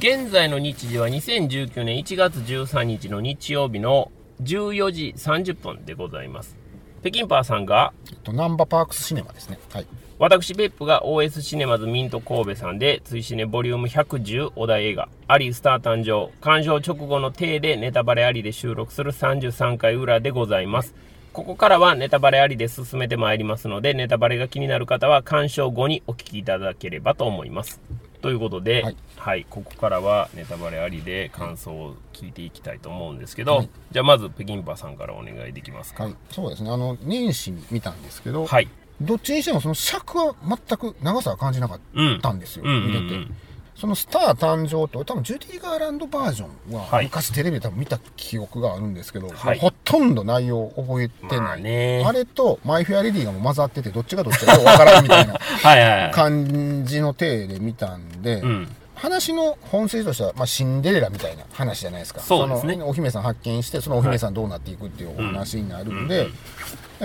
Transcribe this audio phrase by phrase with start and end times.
[0.00, 4.10] 現在の日時は2019年1月13日の日曜日の
[4.40, 6.56] 14時30分でございます。
[7.02, 9.58] 北京パーさんが、えっと、ナンバパークスシネマですね。
[9.70, 9.86] はい。
[10.18, 20.94] 私、別府が OS シネマズミント神戸さんで、追試ねボリューム110お題映画、アリスター誕生、鑑賞直後の体でネタバレありで収録する33回裏でございます。
[21.34, 27.82] ここからはネタバレありで進めてまいりますので、ネタバレが気になる方は鑑賞後にお聞きいただければと思います。
[28.20, 36.04] ということで、ははいい、ここからはネタバレありで感想を聞いていきたいと思うんですけど、はいじゃあまず北京パーさんからお願いできますか。
[36.04, 36.16] はい。
[36.30, 36.70] そうですね。
[36.70, 38.68] あの、年始に見たんですけど、はい。
[39.00, 41.80] どっちにしてもその尺は全く長さは感じなかっ
[42.20, 42.64] たんですよ。
[42.64, 43.49] うんうんうんうん見てて。
[43.80, 51.60] そのスター誕生と、多分ジュディ・ガーランドバージョンは、はい昔テレビで多分見た記憶があるんですけど、はいほとんど内容覚えてまない。
[51.60, 56.10] あねあれと、マイ・フェア・レディがもう混ざってて、どっちがどっちかわからんみたいな はいはいはい。
[56.12, 58.76] 感じの体で見たんで、うん。
[59.00, 62.20] 話の本筋としては、まあ、シンデレラみたいな話じゃないですか。
[62.20, 66.26] そうですねのお姫さん発見して、そのお姫さんどうなっていくっていうお話になるんで、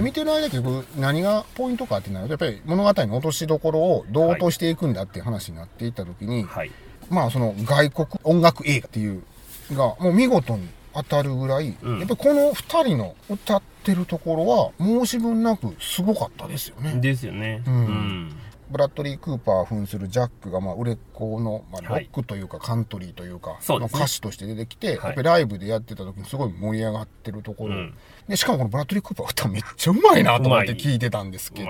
[0.01, 6.71] 見てる間結局何がポイントかってなると、やっぱり物語の落としどころをどう落としていくんだっていう話になっていった時に、はい。
[7.09, 9.23] まあその外国音楽映画っていう
[9.71, 16.99] が、もう見事に当たるぐらい、うんやっぱりこの二人の歌ってるところは申し分なくすごかったですよね。
[16.99, 17.63] ですよね。
[17.65, 18.35] うんうん
[18.69, 22.05] ブラッドリー・クーパー扮するジャックが、まあ、売れっ子の、まあ、ロはい。
[22.05, 24.95] ックというか、カントリーというか、の歌手として出てきて、はい。
[24.97, 27.93] やっぱりライブでやってた時にすごい盛り上がってるところ、うん。
[28.27, 31.69] で、しかもこのブラッドリー・クーパー歌めっちゃうまいなと思って聞いてたんですけど、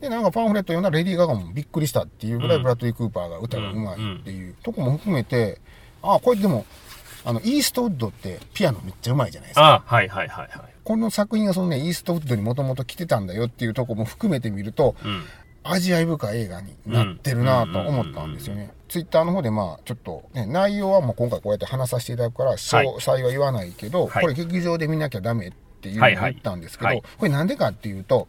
[0.00, 5.60] でなんかパンフレット読んだらレディー・ガガもびっくりしたっていうぐらいうんブラッドリー・クーパーが歌がうまいっていうとこも含めて、
[6.02, 6.64] ああ、これでも、
[7.22, 9.84] あの、イーストウッドってピアノめっちゃうまいじゃないですか。
[9.86, 10.74] あはいはいはいはい。
[10.84, 15.22] この作品がそのね、イーストウッドにもともと来てたんだよっていうとこも含めてみると、うん。
[15.62, 18.72] 味わい深い映画になってるなと思ったんですよね。
[18.88, 28.26] ツイッターの方でまあちょっと、ね、内容はもう今回こうやって話させていただくから詳細は言わないけど、はいこれ劇場で見なきゃダメっていうのを言ったんですけど、はいはいこれなんでかっていうと、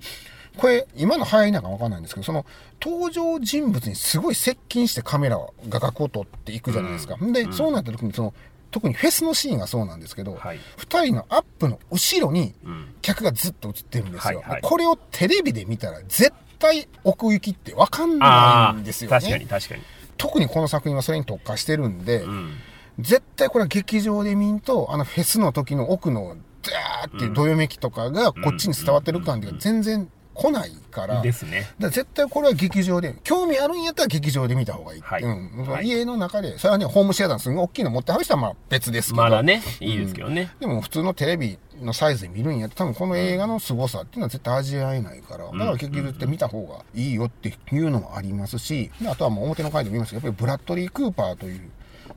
[0.58, 2.46] これ今の流行りなんかわかんないんですけど、その
[2.82, 5.40] 登場人物にすごい接近してカメラ
[5.70, 7.18] が角を取っていくじゃないですか。
[7.18, 8.34] で、そうなった時にその
[8.72, 12.88] 特にフェスのシーンがそうなんですけど、はい二人のアップの後ろにうん。
[13.02, 14.40] 客がずっと映ってるんですよ。
[14.42, 19.20] はいはいこれをテレビで見たら絶対奥行きってわかんないんですよね。
[19.20, 19.82] 確かに確かに。
[20.18, 22.54] 特にこの作品はそれに特化してるんで、うん。
[23.00, 31.70] 絶対これは劇場で見んと、あのフェスの時の奥のダーっていうどよめきとかがこっちに伝わってる感が全然来ないから、ですね。
[31.80, 35.02] だ絶対これは劇場で、興味あるんやったら劇場で見た方がいい。
[35.02, 39.24] はいうんはい家の中で、それはね、ホームシアターのすごい大きいの持ってはる人はまあ別ですけど。
[39.24, 40.52] まだね、いいですけどね。
[40.60, 51.70] でも普通のテレビのサイズで見るんやっ多分この映画の凄さっていうのは絶対味わえないから、だから結局って見た方がいいよっていうのもありますし、であとはもう表の回でも言いましたけど、やっぱりブラッドリー・クーパーという、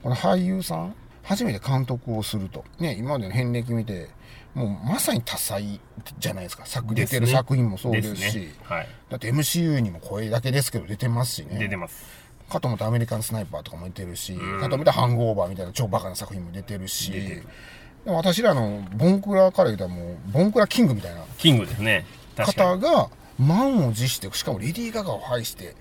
[0.02, 2.64] この俳優さん、初めて監督をすると。
[2.78, 4.08] ね、今までの遍歴見て、
[4.54, 5.80] もうまさに多彩
[6.18, 6.66] じゃないですか。
[6.66, 8.88] 作、出てる作品もそうですし、ねはい。
[9.10, 11.58] だって MCU にも声だけですけど出てますしね。
[11.58, 12.04] 出てます。
[12.48, 17.46] かと思ってアメリカンスナイパーとかも出てるし、かと思ってハングオーバーみたいな超バカな作品も出てるし、出てる
[18.06, 22.04] 私らのボンクラから言ったらもう、ボンクラキングみたいなキングですね。
[22.36, 25.74] 方が満を持して、しかもレディー・ガガを配して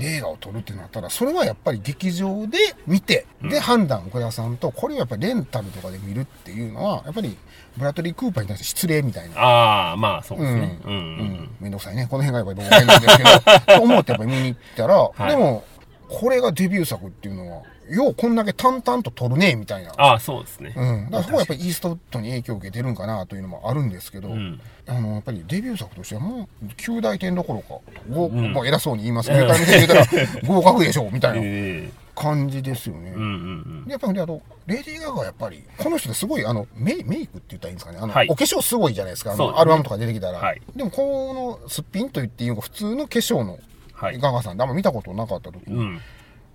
[0.00, 7.36] 映画を撮るってなったら、それはやっぱり劇場で見て、で判断を下さんと、これをやっぱりレンタルとかで見るっていうのは、やっぱり
[7.76, 9.28] ブラッドリー・クーパーに対して失礼みたいな。
[9.30, 9.34] に。
[9.36, 10.78] ああ、まあそうですね。
[10.84, 12.06] ううんんうんめんどくさいね。
[12.08, 15.64] この辺がやっぱり僕変なんですけど、 と思ってやっぱり見に行ったら、いでも、
[16.08, 19.92] これがデビュー作っていうのは、ようこんだけ淡々と撮るね、みたいな。
[19.96, 20.74] ああ、そうですね。
[20.76, 21.04] うん。
[21.06, 30.06] だからそこはやっぱりイーストウッドに影響を受けてるんかなというのもあるんですけど、んあの、やっぱりデビュー作としてはもう、9大点どころか、ごんもう偉そうに言いますけど、言うたら、
[30.46, 33.12] 合格でしょ、みたいなええ感じですよね。
[33.16, 37.98] うんうんでやっぱりあと、レディー・ガガはやっぱり、この人ってすごい、あの、メイメイクって言ったらいいんですかね。
[38.00, 39.32] あの、はいお化粧すごいじゃないですか。
[39.32, 40.38] あの、ねアルバムとか出てきたら。
[40.38, 43.58] はいでも、このすっぴんと言っていいのか、普通の化粧の
[43.94, 45.80] はいガガさんってあんま見たことなかった時に、うん。
[45.80, 46.00] うん。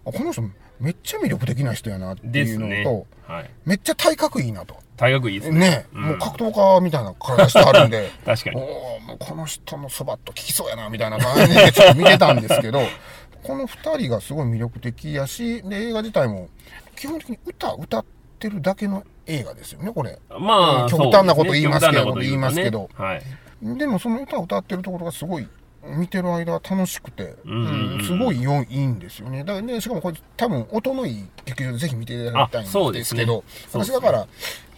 [0.06, 0.44] あこの人
[0.80, 3.08] めっちゃ魅力的な人やなっていうのですねと、。
[3.32, 3.50] はい。
[3.66, 4.76] めっちゃ体格いいなと。
[4.96, 5.60] 大学いいですね。
[5.60, 8.56] ね、うんもう格闘家みたいな体してあるんで、 確かに。
[8.58, 12.82] おーもうこの人のそばっと効きそうやな、みたいな感じでちょっと見てたんですけど、
[13.44, 16.50] この二人がすごい魅力的やし、で、映画自体も
[16.96, 18.06] 基本的に歌歌っ
[18.40, 20.18] てるだけの映画ですよね、これ。
[20.30, 23.24] まあ、うん極端なこと言いますけどね言いますけどねはい。
[23.62, 25.48] でもその歌を歌ってるところがすごい
[25.96, 29.40] 見てる間は楽しくて、うんすごいよいいんですよね。
[29.40, 34.28] だからね、しかもこれ多分音のいい劇場でぜひ見ていただきたいんうですけど、ね私だから、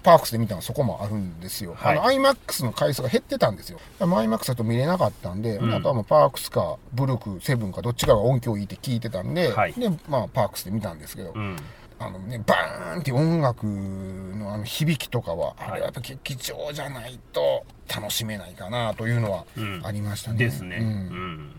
[0.03, 1.75] パークスで見たのはそこもあるんですよ。
[1.75, 3.79] はいあの、IMAX の回数が減ってたんですよ。
[3.99, 11.57] IMAX だと見れなかったんで、んあとはもうパークスか、ブルク、セブンか、どっちかが音響いいって聞いてたんで、はいで、まあ、パークスで見たんですけど、うん。
[11.99, 20.37] あのね、バーンって音楽のあの響きとかは、あれはやっぱ劇場じゃないと楽しめないかなというのはうんありましたね。
[20.37, 20.77] ですね。
[20.77, 21.51] ううんん。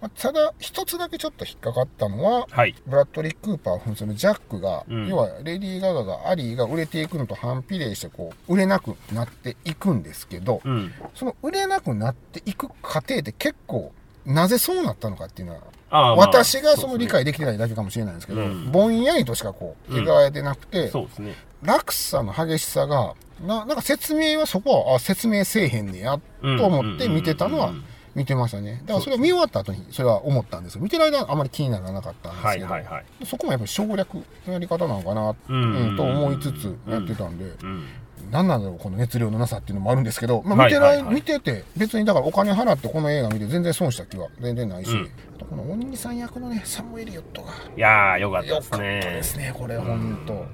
[0.00, 2.74] まあただ、一つだけちょっと引っかかったのは、はい。
[2.86, 10.92] ブラッドリー・クーパー扮するジャックが、うん要はレディー・ガガがアリーが売れていくのと反比例してこう売れなくなっていくんですけど、うん。
[11.14, 13.92] その売れなくなっていく過程って結構
[14.26, 15.60] なぜそうなったのかっていうのは
[15.90, 18.72] ああ私がその理う解できてないだけかもしれないんですけど、うん。
[18.72, 20.04] ぼんやりとしかこううん。
[20.04, 21.34] 描いてなくて、そうですね。
[21.62, 23.14] 落差の激しさが
[23.46, 27.94] ななんか説明はそこはあ説明せえへんねやと思って見てたのはうんうんうんうん。
[28.14, 28.80] 見てましたね。
[28.86, 30.80] だからそれを見終わった後にそれは思ったんですよ。
[30.82, 33.26] 見てる間はあまり気にならなかったんですはけど、いはいはい。
[33.26, 37.86] そこもやっぱり省略のやり方なのかな、ううんんと思いつつやってたんで、うん。
[38.30, 41.04] 何なんだろうこの熱量のなさっていうのもあるんですけど、まあ、見てる、はいはい。
[41.04, 45.10] はい見てて別にだからお金払ってこの映画見て全然損した気は全然ないし、うん。
[45.48, 49.10] このお兄さん役のねサムエリオットがいやー、よかったよかったですね。
[49.12, 50.44] ですねこれ本当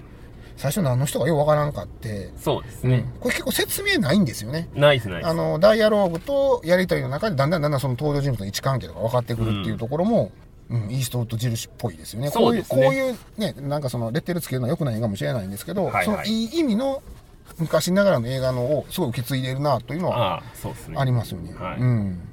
[0.57, 2.97] 最初何の人かようわからんかって、そうですね。
[2.97, 3.21] うん。
[3.21, 4.69] これ結構説明ないんですよね。
[4.75, 5.27] ナイスナイス。
[5.27, 10.33] あのダイアローグとやり取りの中でだんだんだんだんその登場人物の位置関係とか分かってくるっていうところも、
[10.69, 10.91] うん。
[10.91, 12.31] イーストウッド印っぽいですよね。
[12.31, 12.83] そうですね。
[12.85, 16.05] こういうこういうねなんかそのレッテルつけるのは良くないかもしれないんですけど、はいはい。
[16.05, 17.03] そのいい意味の
[17.59, 20.97] 昔ながらの映画のをすごい受け継いでるなというのはああ、そうですね。
[20.99, 21.53] ありますよね。
[21.55, 22.30] はいうん。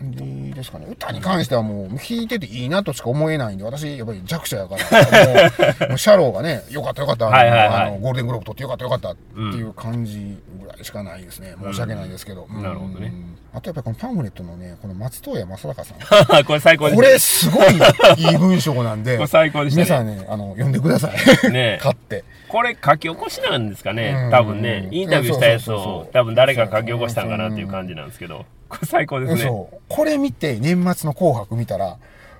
[0.00, 0.86] 感じですかね。
[0.90, 11.54] 歌に関してはもう弾いてていいなとしか思えないんで、私やっぱり弱者やから、 もうシャローがね、よかったよかった、あのはいはいはいあのゴールデングローブ取ってよかったよかったっていう感じぐらいしかないですね。
[11.62, 12.46] 申し訳ないですけど。
[12.50, 13.12] うんなるほどね。
[13.52, 16.44] あとやっぱりこのパンフレットのね、この松任谷正隆さん。
[16.44, 17.08] これ最高ですこね。
[17.08, 17.74] れすごい
[18.16, 19.84] いい文章なんで これ、最高でしたね。
[19.84, 21.50] 皆さんね、あの、読んでください。
[21.52, 22.24] ね買って。
[22.48, 24.88] これ書き起こしなんですかねうん多分ね。
[24.90, 28.44] インタビューしたやつを多分誰か書き起こしたんかなっていう感じなんですけど。
[28.70, 29.40] これ最高ですね。
[29.42, 29.76] そう。
[29.88, 31.98] これ見て、年末の紅白見たら、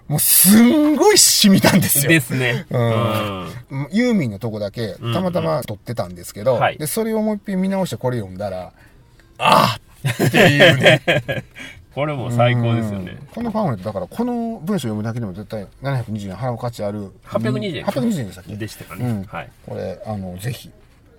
[0.08, 2.10] もうすんごい染みたんですよ。
[2.10, 2.66] ですね。
[2.70, 3.42] ううんん。
[3.70, 8.72] うんユーミンのとこだけ、たまたま撮ってたんですけど、はいで、それをもう一遍見直してこれ読んだら、
[9.38, 9.78] ああ
[10.26, 11.02] っていうね。
[11.94, 13.26] これも最高ですよねうん。
[13.26, 17.10] このパンフレット、だからこの文章読むだけでも絶対720円払う価値ある。
[17.26, 18.56] 820円820円でしたっけ？
[18.56, 19.22] でしたかうん。
[19.22, 19.48] ねはい。
[19.66, 20.70] これ、あの、ぜひ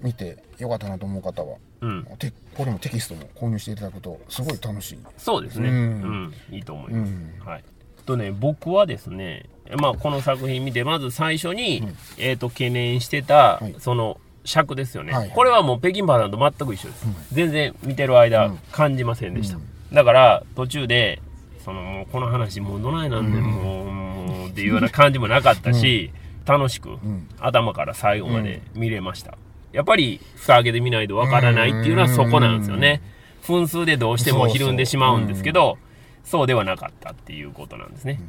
[0.01, 2.03] 見てよかったなと思う方は、うん。
[2.17, 4.99] てこれもテキストも購入していただくと、すごい楽しい。
[5.17, 5.69] そうですね。
[5.69, 6.33] ううんん。
[6.51, 7.33] いいと思いますうん。
[7.45, 7.63] はい。
[8.05, 9.45] とね、僕はですね、
[9.77, 11.87] まあ、この作品見て、まず最初に、
[12.17, 17.05] えっと、懸念してたはい、その、尺ですよね、はいはいこれはもう北京パーさんと全く一緒です。
[17.31, 19.57] 全然見てる間、うん感じませんでした。
[19.57, 19.63] うん
[19.93, 21.21] だから、途中で、
[21.65, 26.11] その、もうこの話、もうどないなんで、もう、もう、っていうような感じもなかったし、
[26.45, 29.37] 楽しく、ん頭から最後まで見れました。
[29.73, 33.01] やっぱり、蓋開けてみないとわからないっていうのはそこなんですよね。
[33.45, 35.77] 分数でどうしてもひるんでしまうんですけど、
[36.23, 38.19] そうではなかったっていうことなんですね。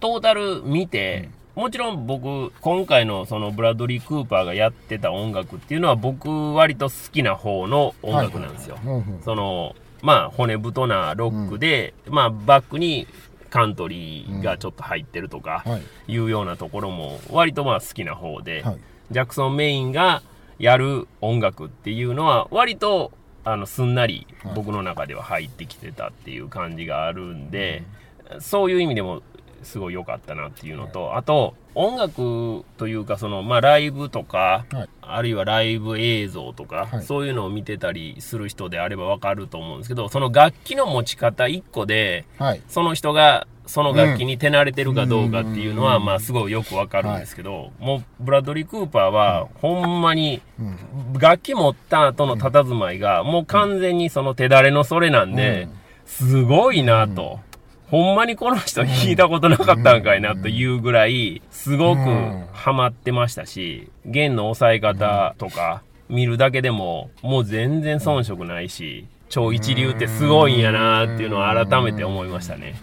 [0.00, 8.78] トータル見て、もちろん僕、今回のそのブラッドリー・クーパーがやってた音楽っていうのは僕割と好きな方の音楽なんですよ。
[8.84, 13.06] うんうんその、まあ骨太なロックで、まあバックに
[13.50, 15.78] カントリーがちょっと入ってるとかは
[16.08, 16.12] い。
[16.12, 18.78] いうようなところも割とまあ好きな方で、はい。
[19.10, 20.22] ジャクソン・メインが
[20.60, 23.12] やる音楽っていうのは割と
[23.44, 24.54] あのすんなりはい。
[24.54, 27.82] 僕の中では入ってきてたっていう感じがあるんで、
[28.38, 29.22] そういう意味でも
[29.62, 34.88] すごい良かったなっていうのと、あと音楽というかその、まあ、ライブとか、はい。
[35.02, 37.04] あるいはライブ映像とか、はい。
[37.04, 42.62] そういうのを見てたりする人であればわかると思うんですけどその楽器の持ち方一個ではい。
[42.68, 50.76] その人がその楽器に手慣れてるかどうかっていうのは、うんまあすごいよくわかるんですけど、もうブラッドリー・クーパーは、ほんまにうん。
[51.18, 55.68] 楽器持った後の佇まいが、もう完全にその手だれのそれなんで、
[56.04, 57.38] すごいなと。
[57.90, 72.74] ほんまにこの人聞いたことなかったんかいなというぐらい、すごくうんハマってましたし、弦の押さえ方とか見るだけでも、もう全然遜色ないし、超一流ってすごいんやなっていうのを改めて思いましたね。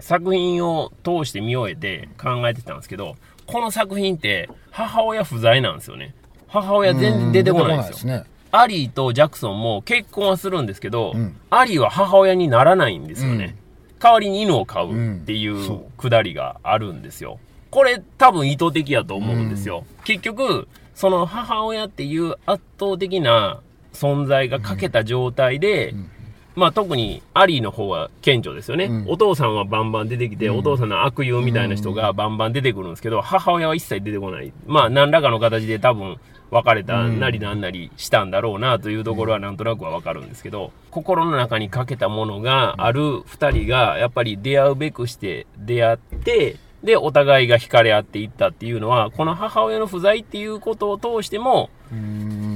[0.00, 6.14] 作品を通して見終えて考えてたんですけど、この作品って母親不在なんですよね。
[6.46, 8.12] 母親全然出てこないんですよ。
[8.12, 8.24] ね。
[8.50, 13.56] アリーとジャクソンも結婚はするんですけど、うんアリーは母親にならないんですよね。
[13.98, 17.38] 代わりに犬を飼うっていうくだりがあるんですよ。
[17.70, 19.84] これ多分意図的やと思うんですよ。
[20.04, 23.60] 結局、その母親っていう圧倒的な
[23.92, 25.94] 存在が欠けた状態で、
[26.58, 28.86] まあ特にアリーの方は顕著ですよね。
[28.86, 29.04] うん。
[29.08, 30.58] お父さんはバンバン出てきて、うん。
[30.58, 34.52] お父さんの悪友みたいな人がバンバン出てくるんですけど、母親は一切出てこない。
[34.66, 36.18] まあ何らかの形で多分
[36.50, 51.70] 別れたなりなんなりしたんだろうなというところはなんとなくはわかるんですけど、心の中にかけたものがある二人がやっぱり出会うべくして出会って、で、お互いが惹かれ合っていったっていうのは、この母親の不在っていうことを通しても、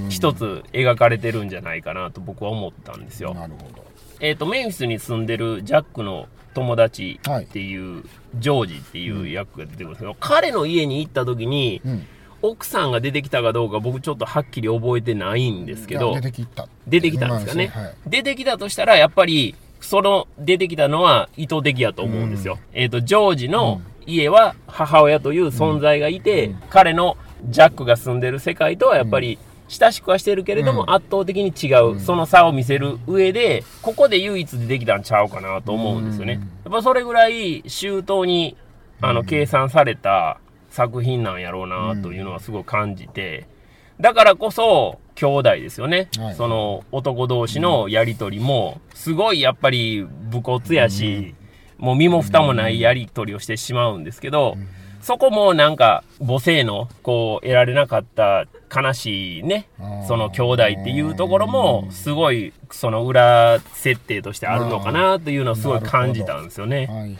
[0.08, 3.34] 一つ描かれてるんじゃないかなと僕は思ったんですよ。
[3.34, 3.84] なるほど
[4.22, 8.04] えっ、と、メンフィスに住んでるジャックの友達っていう、
[8.36, 12.06] ジョージっていう役が出てくるんですけど、彼の家に行った時に、うん。
[12.44, 16.68] 奥さんが出てきたかどうか僕ちょっとはっきり覚えてないんですけど出てきた。
[16.88, 17.68] 出てきたんですかね。
[17.68, 17.94] はい。
[18.08, 22.58] 出てきたとしたら、やっぱり、その出てきたのは意図的やと思うんですよ。
[22.72, 27.16] えっ、と、ジョージの家は母親という存在がいて、彼の
[27.48, 29.38] ジャックが住んでる世界とはやっぱり、
[29.72, 30.90] 親しくはしてるけれども、うん。
[30.90, 36.40] 圧倒的に違う、その差を見せる上で、ここで唯一出てきたんちゃうかなと思うんですよね。
[36.64, 38.56] やっぱそれぐらい周到に、
[39.00, 40.38] あの、計算された
[40.70, 43.46] 作品なんやろうなというのはすごい感じて、
[44.00, 46.08] だからこそ、兄弟ですよね。
[46.18, 46.34] はい。
[46.34, 51.34] その男同士のやりとりも、すごいやっぱり武骨やし、
[51.78, 54.56] もう身も蓋もないやりとりをしてしまうんですけど、
[55.00, 59.68] そこもなんか母性のこう得られなかった悲しいね。
[60.06, 66.76] その兄弟っていうところも、すごいその裏設定としてあるのかなというのをすごい感じたんですよね。
[66.76, 67.16] はいはいはい。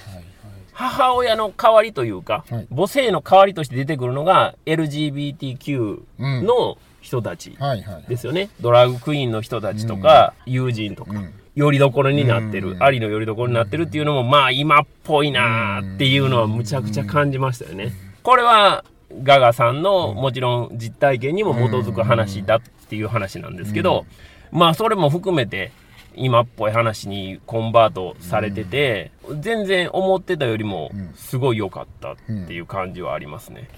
[0.73, 2.67] 母親の代わりというか、はい。
[2.75, 8.49] 母性の代わりとして出てくるのが LGBTQ の人たちはいはいですよね。
[8.61, 11.35] ドラッグクイーンの人たちとか、友人とか、うん。
[11.55, 12.83] よりどころになってる、うん。
[12.83, 17.93] ありのよりどころになってるっていうのも、まあ今っぽいなーっていうのはむちゃくちゃ感じましたよね。
[18.23, 18.85] これは、
[19.23, 24.07] ガガさんのもちろん実体験にも基づく話だっていう話なんですけど、
[24.51, 25.73] まあそれも含めて、
[26.15, 33.69] 今っぽい話にコンバートされてて、全然思ってたよりもすごい良かったっていう感じはありますね。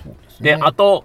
[0.41, 1.05] で、あと、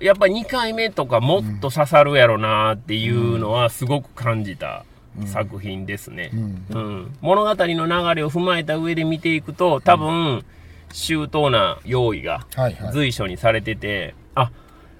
[0.00, 4.84] やっぱ2回目とかもっと刺さるやろなっていうのはすごく感じた
[5.26, 6.30] 作品ですね。
[6.70, 7.16] うん。
[7.20, 10.44] 物語の流れを踏まえた上で見ていくと、多分、
[10.92, 14.50] 周到な用意がはいはい随所にされてて、あ、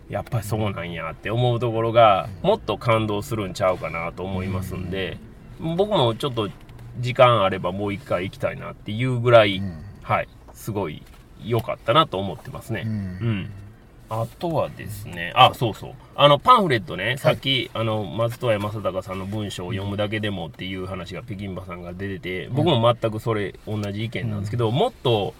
[0.09, 5.19] やっぱりそうなんやって思うところが、もっと感動するんちゃうかなと思いますんで、
[5.59, 6.51] 僕もちょっと
[6.99, 9.63] 時間あればもう一回行きたいなっていうぐらい、
[10.03, 11.03] はい、すごい
[11.45, 12.83] 良かったなと思ってますね。
[12.87, 13.51] うんうん。
[14.11, 15.93] あとはですね、あ、そうそう。
[16.15, 25.33] あの、パンフレットね、さっき、あの、松任谷正隆さんの文章を読むだけでもっていう話が北京馬さんが出てて、僕も全くそれ、同じ意見なんですけど、もっと、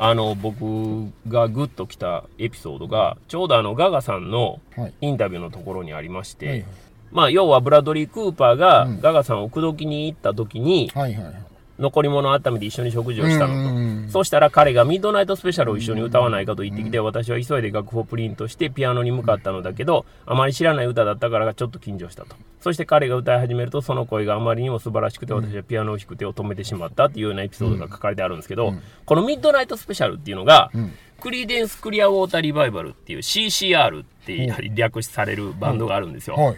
[0.00, 4.94] あの、僕がグッときたエピソードが、ちょうどあの、ガガさんのはい。
[5.00, 6.64] インタビューのところにありまして、はい。
[7.10, 9.00] まあ、要はブラドリー・クーパーがうん。
[9.00, 11.47] ガガさんを口説きに行った時に、はいはいはい
[11.78, 14.12] 残り物を温めて一緒に食事をしたのと。
[14.12, 22.36] そしたら彼がミッドナイトスペシャルを一緒に歌わないかと言ってきて、私は急いで楽譜をプリントしてピアノに向かったのだけど、あまり知らない歌だったからちょっと緊張したと。
[22.60, 30.92] そして彼が歌い始めると、その声があまりにも素晴らしくて、私はピアノを弾く手を止めてしまったっていうようなエピソードが書かれてあるんですけど、このミッドナイトスペシャルっていうのが、ん。
[31.20, 36.36] クリーデンス・クリア・ウォーター・リバイバルっていう CCR って略されるバンドがあるんですよ。
[36.36, 36.56] はい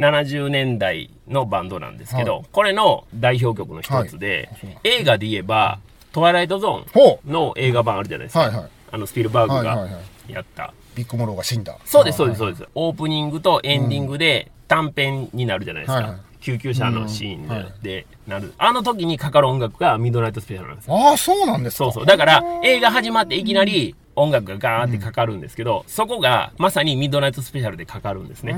[0.00, 4.48] 70年代のバンドなんですけど、これの代表曲の一つで、
[4.82, 5.78] 映画で言えば、
[6.12, 8.40] トワイライトゾーンの映画版あるじゃないですか。
[8.40, 10.72] はいはいあの、スピルバーグがはいはいはいやった。
[10.96, 12.66] ビックモローが死んだそうです、そうです、そうです。
[12.74, 15.94] オープニングとエンディングで短編になるじゃないですか。
[15.94, 18.54] はいはい救急車のシーンで,、うんはいでなる。
[18.56, 20.96] あの時にかかる音楽がミッドナイトスペシャルなんですよ。
[20.96, 22.06] ああそうなんですかそうそう。
[22.06, 28.54] だから、映画始まっていきなり音楽がガーってかかるんですけど、そこがまさにミッドナイトスペシャルでかかるんですね。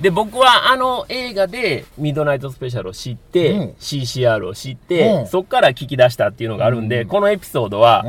[0.00, 3.74] で、僕はあの映画でミッドナイトスペシャルを知って、うん。
[3.78, 5.26] CCR を知って、うん。
[5.26, 8.02] そっから聞き出したっていうのがあるんで、このエピソードは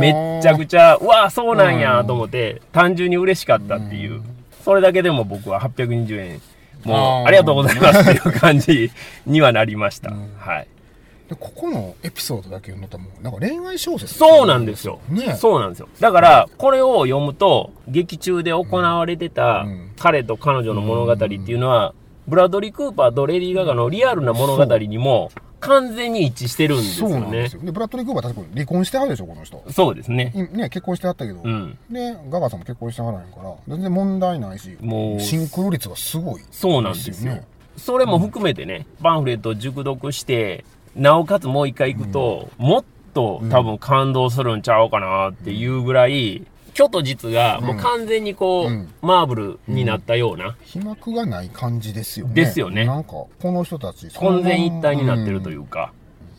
[0.00, 4.22] めっちゃくちゃ、うわあ、そうなんやと思って、単純に嬉しかったっていう。
[4.64, 6.40] それだけでも僕は820円、
[6.84, 8.90] もうありがとうございますっていう感じ
[9.26, 10.14] にはなりました。
[10.38, 10.68] はい。
[11.28, 15.00] でここのエピソードだけ読むともうなんか恋愛小説そうなんですよ。
[15.08, 15.88] ねそうなんですよ。
[16.00, 21.94] だから、これを読むと、劇中で行われてたうん彼と彼女の物語っていうのは、
[22.26, 27.56] ブラッドリー・クーパーとレディー・ガガのリアルな物語にも完全に一致してるんですそうよねなんです。
[27.56, 30.32] よでブラッドリー・クーパー確か離婚してはるでしょこの人そうですね。
[30.34, 31.78] いね結婚してはったけど、うん。
[31.90, 37.34] でガガさんも結婚してはらへんから全然問題ないしもうシンクロ率がすごいそうなんですよ。
[37.34, 40.64] ねそれも含めてね、パンフレットを熟読して、
[40.96, 42.84] なおかつもう一回行くと、もっ
[43.14, 48.88] と多分感動するんちゃうかなっていうぐらい、虚と実がもう完全にこう、うん。
[49.00, 52.34] マーブルになったような、飛膜がない感じですよね。
[52.34, 52.84] ですよね。
[52.84, 55.92] なんかこの人たち混然一体になってるといううか。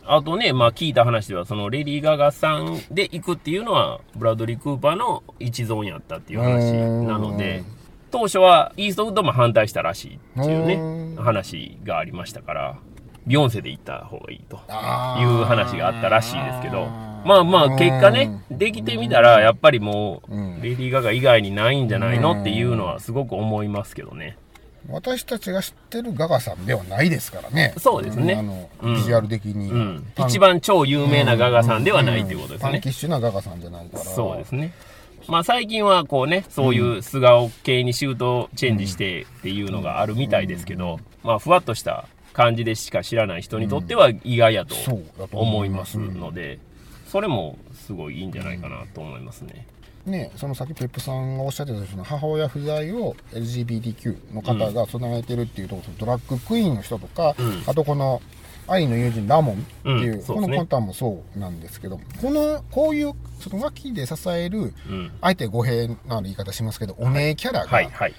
[0.08, 6.72] あとね、まあ聞いた話では、そのレディー・ガガさんで行くっていうのは、ブラッドリー・クーパーの一存やったっていう話
[7.06, 7.64] なので、
[8.10, 11.16] 当初はイーストウッドも反対したらしいっていううね、ん。
[11.16, 12.78] 話がありましたから、
[13.26, 14.60] ビヨンセで行った方がいいとい
[15.24, 16.86] う話があったらしいですけど、
[17.24, 24.38] まあまあ結果ね、できてみたらやっぱりもう、うんレディー・ガガ以外にないんじゃないのっていうのはすごく思いますけどね。
[24.88, 27.74] 私たちが知ってるガガさんではないですからね。
[27.78, 30.00] そうですねんあの、うんビジュアル的に。
[30.28, 32.88] 一番超有名なガガさんではないということですねパンキ。
[32.90, 34.04] ッシュなガガさんじゃないから。
[34.04, 34.72] そうですね。
[35.26, 42.06] まあ最近はこうね、そういう素顔系にシュートチェンジしてっていうのがあるみたいですけど、まあふわっとした
[42.36, 44.74] 感じでしか知らない人にとっては意外やと
[45.32, 45.92] 思います。
[45.92, 46.58] すので、
[47.08, 49.66] それもすごいいいんじゃないかなと思いますね。
[50.04, 57.62] ね、そのさっきペップさんがおっしゃってたその母親不在を LGBTQ の方が備えてるっていうところ、ドラッグクイーンの人とか、うん。
[57.66, 58.20] あとこの
[58.68, 65.12] 愛の友人ラモンっていう、こうんそうですねの方もそうなんですけどこのこういうその脇で支えるうん。
[65.20, 68.14] あえて語弊のある言い方しますけどお姉キャラがはいはい。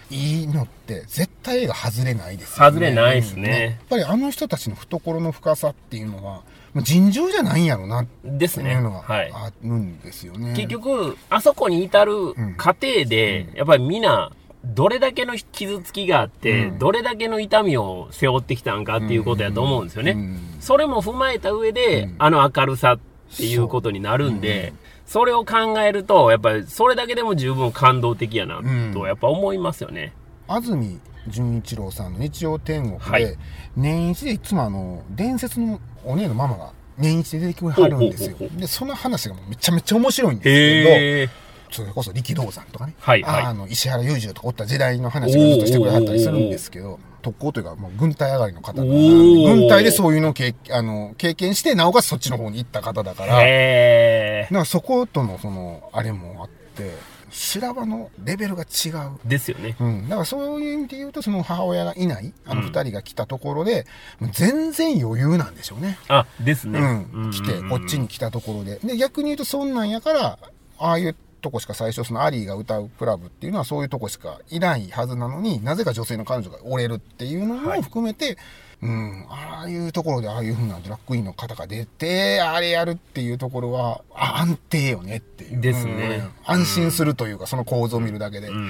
[0.47, 6.43] のって絶対映画外れないですよね外れないですねうんやっぱりあの人たちの懐の深さっていうのは
[6.81, 8.75] 尋常じゃないんやろなってですね。
[8.75, 9.31] はい。
[9.33, 14.31] あるんですよね、結局、あそこに至るん過程で、やっぱりみんな、
[14.73, 16.79] どれだけの傷つきがあって、うん。
[16.79, 20.11] どれだけの痛みを背負ってきたんかっていうことやと思うんですよね。
[20.11, 20.39] うん。
[20.59, 22.15] それも踏まえた上で、うん。
[22.19, 22.99] あの明るさっ
[23.35, 24.73] ていうことになるんで、
[25.05, 28.91] それを考えると、やっぱりそれだけでも十分感動的やなうん。
[28.93, 30.13] と、やっぱ思いますよね。
[30.47, 33.37] 安住淳一郎さんの日曜天国で、はい。
[33.75, 38.37] 年一でいつもあの伝説のお姉のママが年一で出てきはるんですよ。
[38.57, 41.46] でその話がめちゃめちゃ面白いんですけど。
[41.71, 43.43] それこそ力道山とかね、はいはい。
[43.43, 56.91] あの石原裕次郎とかおった時代の話をずっとしてくれはったりするんですけど特攻というかもう軍隊上がりの方軍隊でそういうのを経あの経験してなおかつそっちの方に行った方だからだかへらそことのそのあれもあって
[57.29, 58.67] 修羅場のレベルが違う。
[58.69, 59.17] ー。
[59.25, 59.75] ですよね。
[59.79, 63.85] うん、だからそういう意味で言うとその母親がいないあの二人が来たところで、
[64.19, 65.97] もう全然余裕なんでしょうね。
[66.07, 66.79] あ、ですね。
[66.79, 68.79] うん、来てこっちに来たところで。
[68.79, 70.39] で逆に言うとそんなんやから
[70.79, 78.37] ああいうとこしか最初そのアリーが歌うクラブっていうのはそういうとこしかいないはずなのになぜか女性の彼女が折れるっていうのも含めて、
[78.81, 85.61] うん、ああいうところでああいうふうなドラッグインの方が出てあれやるっていうところはあ安定よねっていう。
[85.61, 86.23] ですね。
[86.23, 88.55] うん安心するというかその構造を見るだけで、うん。
[88.55, 88.61] うん。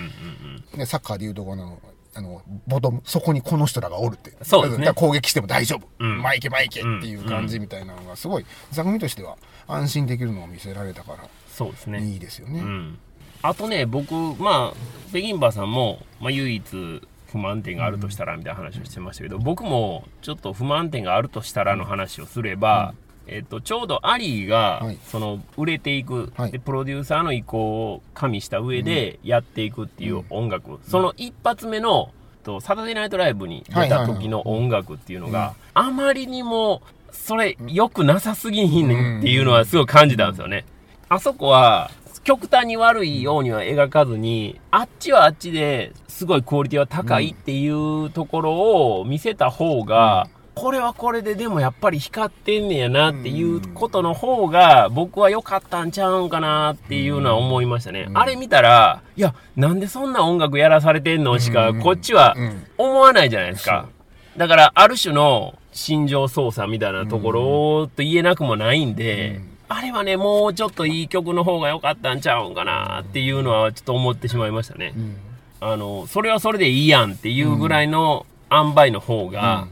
[0.73, 0.77] うん。
[0.77, 1.79] でサッカーでいうとこの
[2.15, 4.91] あのボトムそこにこの人らがおるってそうですね。
[4.93, 6.21] 攻撃しても大丈夫、うん。
[6.21, 12.05] 前行け前行けっていう感じみたいなのがすごい座組としては安心できるのを見せられたからそうですね。
[12.05, 12.99] いいですよね、うん、
[13.41, 14.77] あとね、僕、まあ、
[15.09, 22.93] 北京バーさんも、まあ、唯一不満点があるとしたらみたいな話をしてましたけど、僕もちょっと不満点があるとしたらの話をすれば、
[23.25, 24.99] えっと、ちょうどアリーが、はい。
[25.03, 26.51] その売れていく、はい。
[26.51, 32.11] でプロデューサーの意向を加味した上でやっていくっていう音楽、その一発目の
[32.43, 40.63] とサタデーナイトライブに出た時の音楽っていうのが、あまりにもそれ良くなさすぎひんねんっていうのはすごい感じたんですよね。
[41.09, 41.89] あそこは、
[42.23, 58.09] 極端に悪いようには描かずに、あっちはあっちですごいクオリティは高いっていうところを見せた方が、これはこれででもやっぱり光ってんねやなっていうことの方が僕は良かったんちゃうんかなっていうのは思いましたね。
[58.13, 62.65] あれ見たら、いや、なんでそんな音楽やらされてんのしか、こっちはうん。
[62.77, 63.87] 思わないじゃないですか。
[64.35, 69.39] だから、ある種の心情操作みたいなところと言えなくもないんで、
[69.69, 74.93] あれはね、もうちょっといい曲の方が良かったんちゃうんかなっていうのはちょっと思ってしまいましたね。
[74.95, 75.17] うん
[75.59, 79.67] あの、それはそれでいいやんっていうぐらいの塩梅の方が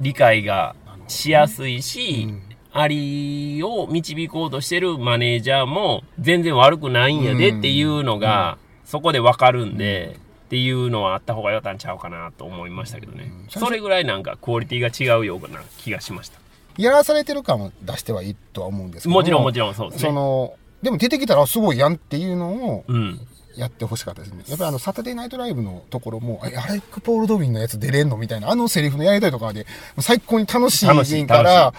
[0.00, 0.76] 理解が
[1.08, 2.28] しやすいし、
[2.72, 13.32] アリを導こうとしてるマネージャーも全然悪くないんやでっていうのがそこでわかるんで、っていうのはあった方がよかったんちゃうかなと思いましたけどね。
[13.44, 16.39] うんそれぐらいなんかクオリティが違うような気がしました。
[16.76, 20.08] やらされてる感を出してはいいとは思うんですけどもちろんもちろんそうですね。
[20.08, 23.20] そのでも出てきたらすごいやんっていうのをうん。
[23.56, 24.44] やってほしかったですね。
[24.48, 29.66] やっぱりあの、サタデーナイトライブのところも、え、アレック・ポール・ドビンのやつ出れんのみたいな、あのセリフのやりたいとかで、
[29.98, 31.74] 最高に楽しいいから、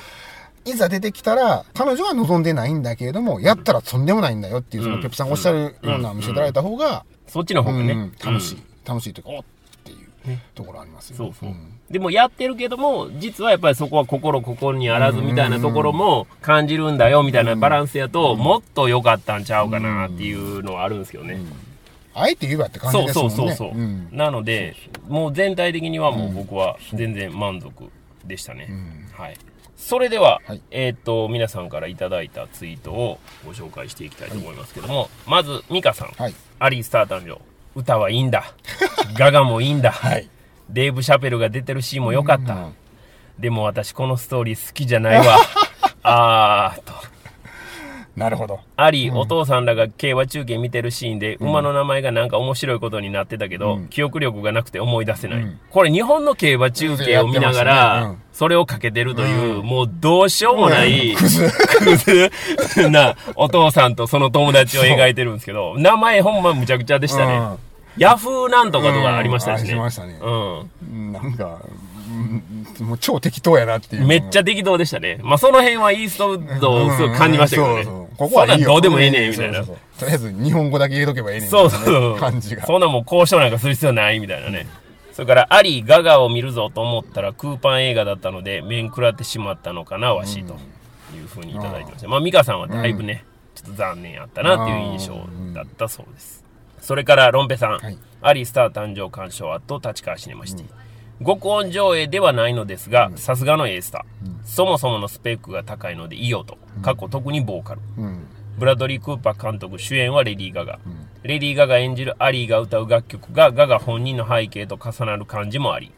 [0.65, 7.93] いざ出てきたら、彼女は望んでないんだけれども、やったらとんでもないんだよっていう、そのうんペップさんがおっしゃるような見せられた方が、そっちの方がね。
[7.93, 8.63] うん楽しいうん。
[8.85, 9.43] 楽しいというか、おっ
[10.21, 11.25] っていうところありますよね。
[11.25, 11.49] そうそう。
[11.49, 21.39] んでもやってるけども、実はやっぱりそこは心ここにあらずみたいなところも感じるんだよみたいなバランスやと、もっと良かったんちゃうかなっていうのはあるんですけどね。
[22.13, 23.35] あえて言えばって感じそうですもんね。
[23.35, 23.81] そうそうそう。
[23.81, 24.75] んなので、
[25.07, 27.89] もう全体的にはもう僕は全然満足
[28.25, 28.65] でしたね。
[28.65, 29.37] んはい。
[29.77, 36.09] それでは、はいえーっと、皆さんからいただいたツイートをご紹介していきたいと思いますけども、まず、ミカさん。
[36.09, 36.35] はい。
[36.59, 37.41] アリースター誕生。
[37.75, 38.53] 歌はいいんだ。
[39.17, 39.91] ガガもいいんだ。
[39.91, 40.29] はい。
[40.69, 42.53] デーブ・シャペルが出てるシーンも良かった。
[42.53, 42.75] うん
[43.39, 45.37] でも私このストーリー好きじゃないわ。
[46.03, 46.93] あーと。
[48.15, 48.59] なるほど。
[48.75, 55.39] あり、お父さんらが競馬中継見てるシーンで、馬の名前がなんか面白いことになってたけど、記憶力がなくて思い出せない。
[55.39, 61.49] うんこれ日本の競馬中継を見ながやってまら、すねうんそれをかけてるという、もうどうしようもない、クズ。
[61.79, 62.29] クズ
[62.89, 67.35] なお父さんとその友達を描いてるんですけど、名前ほんまむちゃくちゃでしたね。
[67.37, 67.57] うん
[67.97, 69.71] ヤフーなんとかとかありましたしね。
[69.71, 70.29] うんありましたねう
[70.95, 71.11] ん。
[71.11, 71.90] なんか、うん
[72.81, 74.07] もう超適当やなっていう。
[74.07, 75.19] めっちゃ適当でしたね。
[75.23, 77.83] まあ、その辺はイーストウッドをすごい感じましたけどね。
[77.83, 78.67] そうそうここはいいよ。
[78.67, 79.63] どうでもええねん、みたいな。
[79.63, 81.49] とりあえず日本語だけ入れとけばええねん。
[81.49, 82.17] そうみたいなそう。
[82.17, 82.65] 感じが。
[82.65, 84.67] そんなもう交渉なんかする必要ないみたいなね。
[85.13, 90.53] それから、アリ、ガガを見るぞと思ったら、クーパン映画だったので、面食らってしまったのかな、わし、と
[91.15, 92.07] いうふうにいただいてました。
[92.07, 95.15] まあ、ミカさんはだいぶね、ちょっと残念やったなっていう印象
[95.53, 96.43] だったそうです。
[96.79, 100.80] それから、ロンペさん、はいアリスター誕生鑑賞あと立川シネマシティ。
[101.25, 106.57] 極音上映ではないのですが、さすがの A スター、そもそものスペックが高いのでいいよと。
[106.81, 107.81] 過去特にボーカル。
[107.97, 108.27] うん。
[108.57, 110.79] ブラドリー・クーパー監督主演はレディー・ガガ、
[111.23, 115.91] レディー・ガガ演じるアリーが歌う楽曲がガガ本人の背景と重なる感じもあり、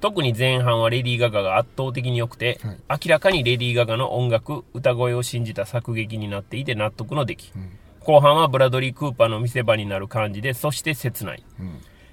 [0.00, 7.52] 特に前半はレディー・ガガが圧倒的に良くて、明らかにレディー・ガガの音楽歌声を信じた作劇になっていて納得の出来、
[8.00, 11.42] 後半はブラドリー・クーパーの見せ場になる感じでそして切ない、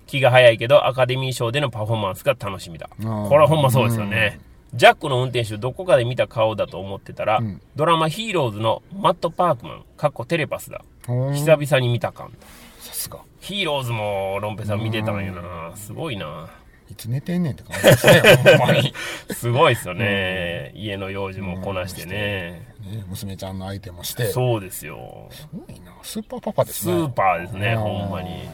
[0.08, 4.40] 気が早いけどアカデミー賞でのパフォーマンスが楽しみだ、ーこれはほんまそうですよね、
[4.74, 7.42] ジャックの運転手どこかで見た顔だと思ってたら、
[7.76, 10.84] ドラマヒーローズのマット・パークマン、かっこテレパスだ。
[11.08, 12.32] 久々に見た感。
[12.80, 13.20] さすが。
[13.40, 15.72] ヒーローズもロンペさん見てたんやな。
[15.76, 16.50] すごいな。
[16.90, 18.94] いつ寝てんねんって感じですね、ほんまに。
[19.34, 20.72] すごいっすよね。
[20.76, 22.76] 家の用事もこなしてね。
[22.82, 24.26] ね娘ちゃんの相手もして。
[24.26, 25.30] すそうですよ。
[25.54, 25.94] ごいな。
[26.04, 26.94] スーパーパパですね。
[26.94, 28.48] スーパーですね、うんほんまに。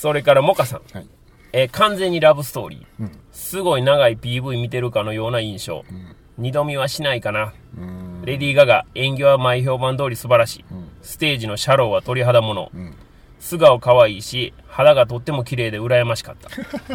[0.00, 0.82] それからモカさん。
[0.96, 1.08] はい。
[1.52, 3.10] えー完全にラブストーリー。
[3.32, 5.84] すごい長い PV 見てるかのような印象。
[6.36, 7.52] 二度見はしないかな。
[7.76, 8.22] うん。
[8.24, 10.64] レディー・ガガ、演技は前評判通り素晴らしい。
[11.02, 12.70] ステージのシャローは鳥肌もの。
[13.40, 16.48] 素顔可愛いし、肌がとっても綺麗で羨ましかった。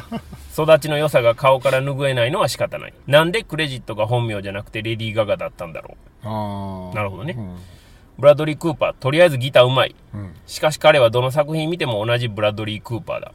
[0.63, 2.93] 育ちの良さが顔から拭えないのは仕方ない。
[3.07, 6.95] なんでクレジットが本名じゃなくてレディー・ガガだったんだろあう。
[6.95, 7.33] なるほどね。
[7.33, 7.57] ん
[8.17, 9.95] ブラッドリー・クーパー、とりあえずギターうまい。
[10.13, 10.33] うん。
[10.45, 13.33] しかし彼はどの作品見ても同じブラッドリー・クーパーだ。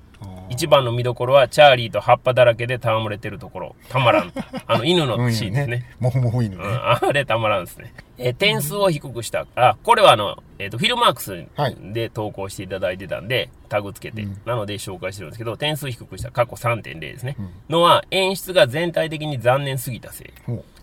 [0.50, 3.76] 一番の見どころはチャーリーと葉っぱだらけで戯れてるところ。
[3.88, 4.32] たまらん。
[4.66, 5.96] あの犬のうんシーンですね。。
[6.00, 6.64] もふもふ犬ね。
[6.64, 7.92] うん、あれたまらんですね。
[8.16, 9.46] えー点数を低くした。
[9.54, 17.36] あ、これはあの、えっ、と、フィルマークスはいで投稿していただいてたんで、タグつけて、なので紹介してるんですけど、点数低くした過去3.0ですね。
[17.68, 20.28] のは、演出が全体的に残念すぎたせい。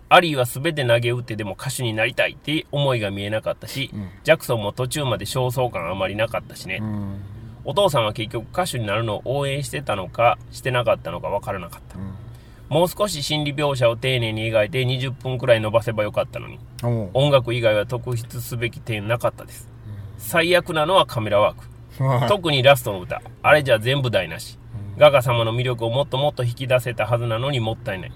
[0.08, 3.92] アリーは全て投げ打ってでも歌手になりたいって思いが見えなかったし、
[4.24, 6.80] ジャクソンも途中まで焦燥感あまりなかったしね。
[6.82, 7.22] うん。
[7.64, 11.98] お父さんは結局歌手になるのを応援してたのか、してなかったのか分からなかった。
[12.70, 16.60] もう少し心理描写を丁寧に描いて20分くらい伸ばせばよかったのに。
[17.14, 19.68] 音楽以外は特筆すべき点なかったです。
[20.18, 22.04] 最悪なのはカメラワーク。
[22.04, 23.22] はい特にラストの歌。
[23.42, 24.60] あれじゃ全部台無し。
[24.98, 28.12] ガガ様の魅力をもっともっと引き出せたはずなのにもったいない。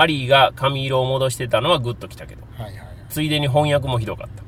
[0.00, 2.42] アリーが髪色を戻してたのはグッときたけど。
[2.56, 2.74] はいはい。
[3.08, 4.42] ついでに翻訳もひどかった。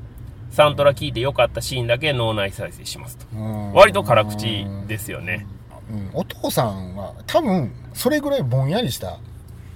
[0.51, 3.25] サントラ聞いてよかったシーンだけ脳内再生しますと。
[3.33, 5.45] うん割と辛口ですよね。
[5.91, 9.19] うんお父さんは多分それぐらいぼんやりした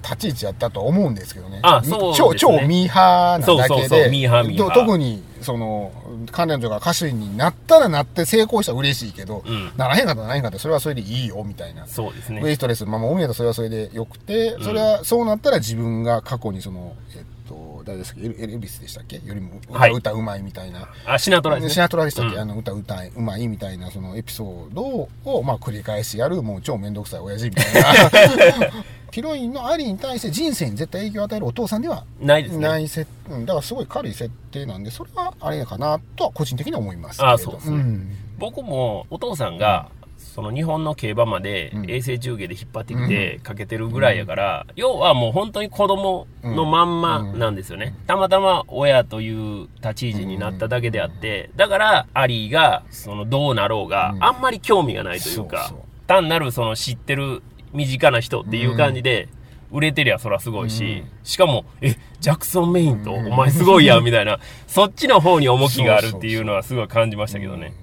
[0.06, 1.60] 立ち位置やったと思うんですけどね。
[1.64, 3.68] あそうね超、超ミーハーなだけで。
[3.68, 5.92] そうそうそうミーハーミーハーと特に、その、
[6.32, 11.88] 彼女が歌手になったらなって成功したら嬉しいけど、うんならへんかったらならへんかったらそれはそれでいいよ、みたいな。
[11.88, 12.52] そうですねウェ。
[12.52, 19.18] イストレス、まあ、もう海だとそれはそれでよくて、それは、そうなったら自分が過去にその、えっと、誰ですか、エルビスでしたっけ？
[19.18, 20.88] よりも歌,、はい歌うまいみたいな。
[21.06, 21.74] あ、シナトラですね。
[21.74, 24.82] シナトラでしたっけ、うんあの歌歌いうまいみたいなそのエピソード
[25.26, 28.72] を、まあ、繰り返しやるもう超めんどくさい親父みたいな
[29.16, 32.68] ヒロインのアリに対して人生に絶対影響を与えるお父さんではないですね。
[32.68, 37.34] ない設うんだからすごい軽い設定なんでそれはあれかなとは個人的には思いますけれど。
[37.36, 37.78] あそうですね。
[37.78, 38.10] ん。
[38.38, 41.90] 僕もお父さんが、その日本の競馬までうん。
[41.90, 47.96] 衛星中継で引っ張ってきてかけてるぐらいやから、要はもう本当に子供のまんまなんですよね。
[48.08, 54.24] たまたま親という立ち位置になっただけであって、だからアリーがそのどうなろうがうん。
[54.26, 55.74] あんまり興味がないというか、
[56.06, 57.42] 単なるその知ってる
[57.76, 59.30] 身近な人っていう感じで、
[59.72, 67.74] 売れてりゃそらすごいし、しかも、え、ジャクソン・メインと、お前すごいやん、みたいな、 そっちの方に重きがあるっていうのはすごい感じましたけどね。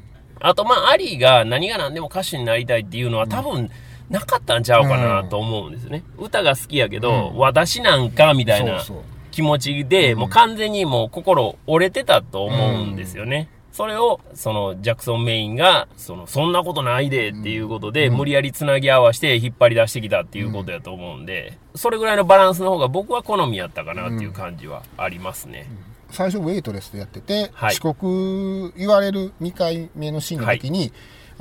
[0.40, 3.70] あと、まあ、アリーが何が何でも歌手になりたいっていうのは多分、
[4.10, 6.02] なかったんちゃうかなと思うんですよね。
[6.18, 8.82] 歌が好きやけど、私なんか、みたいな
[9.30, 13.48] 気持ちで、もう完全にもう心折れてたと思うんですよね。
[13.72, 25.66] それを、その、ジャクソン・メインが、その、そんなことないでっていうことで、無理やりつなぎ合わせて引っ張り出してきたっていうことやと思うんで、それぐらいのバランスの方が僕は好みやったかなっていう感じはありますね。
[26.10, 27.72] 最初ウェイトレスでやってて、はい。
[27.72, 30.92] 遅刻言われる2回目のシーンの時に、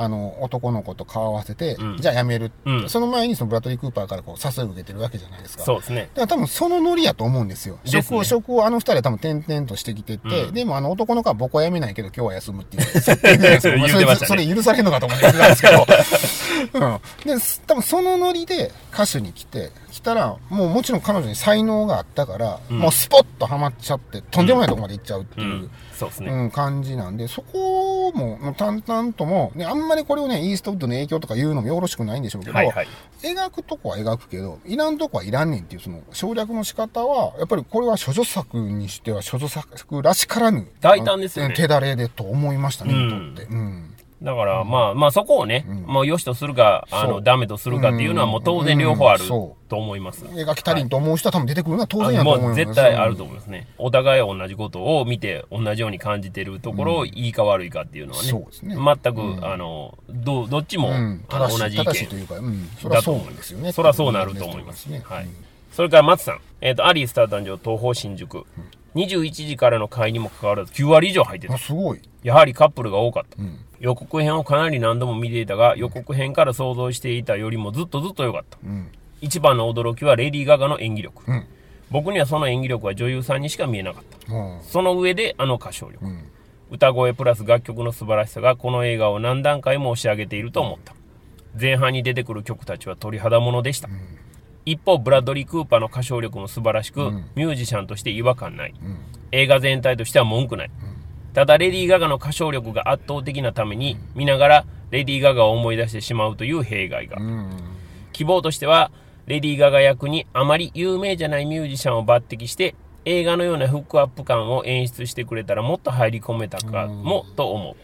[0.02, 6.10] あの男の子と顔合わせて、うんじゃあやめるうんその前にそのブラッドリー・クーパーからこう誘いを受けてるわけじゃないですかそうですね。
[6.16, 7.80] だから多分そのノリやと思うんですよ。
[7.84, 13.78] ですね職を、職をあの二人は多分転々としてきてて、うんでもあの男の子は僕は辞めないけど今日は休むっていう設定じゃないですか。
[13.78, 15.86] まあ言ってましたねそれ許されるのかと思ってたんですけど。
[16.74, 17.00] うん。
[17.26, 25.48] で、す多分そのノリで歌手に来て、来たら、もうもちろん彼女に才能があったから、うんもうスポッとハマっちゃって、とんでもないとこまで行っちゃうっていう。
[25.48, 25.72] うん。
[25.94, 26.32] そうですね。
[26.32, 32.88] うん、感じなんで、そこも、もう淡々とも、ね、あんまりこれをね、イーストウッドの影響とか言うのもよろしくないんでしょうけど、はいはい。
[33.22, 40.68] 描くとこは描くけど、いらんとこはいらんねんっていう、その省略の仕方は、やっぱりこれは処女作にしては処女作らしからぬ。
[40.80, 43.54] 大胆ですよね手だれでと思いましたね、うん見とって。
[43.54, 43.96] うん。
[44.22, 50.26] だから、まあ、まあそこをね、うんもう良しとするか、あの、ダメとするかっていうのはもう当然両方あると思います。
[50.26, 53.68] 描き足りんと思う人は多分出てくるのは当然あやと思う絶対あると思いますね。
[53.78, 58.32] お互い同じことを見て同じように感じてるところをいいか悪いかっていうのはね。
[59.04, 60.92] 全く、うんあの、どどっちも、
[61.30, 61.86] 同じ意見。
[61.86, 63.72] 正しいというか、うん、それはそうなんですよね。
[63.72, 65.02] それはそうなると思いますね。
[65.04, 65.36] はいうん
[65.72, 66.42] それから松さん。
[66.60, 68.46] えっ、と、アリースター誕生東方新宿。
[68.96, 71.58] 21時からの会にもかかわらず9割以上入ってたあ、。
[71.58, 72.02] すごい。
[72.24, 73.38] やはりカップルが多かった。
[73.82, 73.86] うん。
[73.86, 78.58] 予告編をかなり何度も見ていたが、予告編から想像していたよりもずっとずっと良かった。
[78.64, 78.90] うん。
[79.22, 81.24] 一番の驚きはレディー・ガガの演技力。
[81.28, 81.46] うん。
[81.90, 84.34] 僕にはその演技力は女優さんにしか見えなかった。
[84.34, 84.60] うん。
[84.64, 86.06] その上であの歌唱力。
[86.06, 86.24] うん。
[86.72, 90.96] 歌声プラス楽曲の素晴らしさがこの映画を何段階も押し上げていると思った。
[91.60, 93.90] 前半に出てくる曲たちは鳥肌ものでした。
[94.66, 98.74] 一方、ブラッドリー・クーパーの歌唱力も素晴らしく、うんミュージシャンとして違和感ない。
[98.82, 98.98] うん。
[99.34, 100.72] 映画全体としては文句ない。
[101.34, 107.18] ただ、レディー・ガガの歌唱力が圧倒的なために、見ながらレディー・ガガを思い出してしまうという弊害が。
[107.20, 107.50] うん。
[108.12, 108.92] 希望としては、
[109.28, 117.76] レディー・ガガ役にあまり有名じゃないミュージシャンを抜擢して、映画のようなフックアップ感を演出してくれたらもっと入り込めたかもと思う。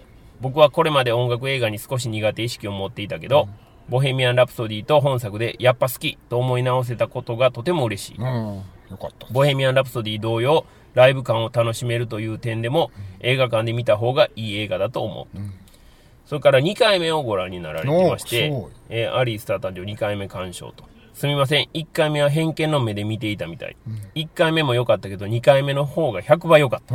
[0.41, 3.47] 僕はこれまで音楽映画に少し苦手意識を持っていたけど、
[3.89, 8.17] ボヘミアン・ラプソディと本作でやっぱ好きと思い直せたことがとても嬉しい。
[8.17, 8.61] うん。
[9.31, 10.65] ボヘミアン・ラプソディ同様、
[10.97, 15.37] ライブ感を楽しめるという点でも、映画館で見た方がいい映画だと思う。
[15.37, 15.53] うん
[16.25, 18.51] それから2回目をご覧になられてまして
[18.89, 20.83] えーアリースター誕生2回目鑑賞と。
[21.13, 23.77] すみません、1回目は偏見の目で見ていたみたい。
[24.13, 26.93] 1回目も良かったけど、2回目の方が100倍良かった。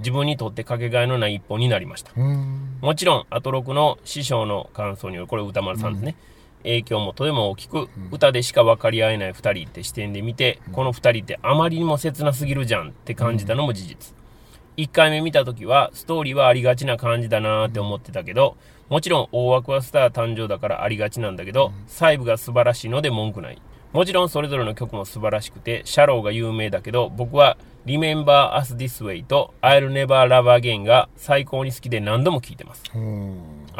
[0.00, 2.12] 自分にとってかけがえのない一本になりました。
[2.14, 2.76] うん。
[2.82, 6.16] もちろん、アトロクの師匠の感想による、これ歌丸さんですね。
[6.62, 14.14] 影響もとても大きく、歌でしか分かり合えない二人って視点で見て、この二人ってあまりにも切なすぎるじゃんって感じたのも事実。
[14.76, 18.56] 一回目見た時は、ストーリーはありがちな感じだなーって思ってたけど、
[18.88, 23.60] もちろん大枠はスター誕生だからありがちなんだけど、細部が素晴らしいので文句ない。
[23.92, 32.84] もちろんそれぞれの曲も素晴らしくて、シャローが有名だけど、僕は Remember Us This Way と I'll Never Love Again が最高に好きで何度も聴いてます。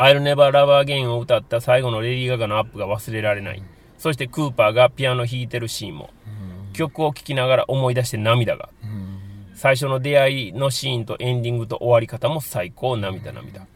[0.01, 0.07] うん。
[0.07, 3.63] I'll Never Love Again を歌った最後のレディー・ガガのアップが忘れられない。
[3.99, 6.11] そしてクーパーがピアノ弾いてるシーンも。
[6.73, 8.69] 曲を聴きながら思い出して涙が。
[9.55, 13.67] 最初の出会いのシーンとエンディングと終わり方も最高、涙涙。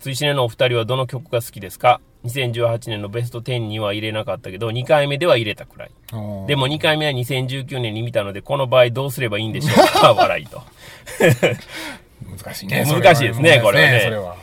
[0.00, 5.90] 追試ねのお二人はどの曲が好きですか ?2018 年のベスト10には入れなかったけど、2回目では入れたくらい。
[6.46, 10.14] でも2回目は2019年に見たので、この場合どうすればいいんでしょうか？
[10.14, 10.62] 笑いと。
[12.24, 12.84] 難しいね。
[12.86, 14.36] 難しいですねこれはねそれは。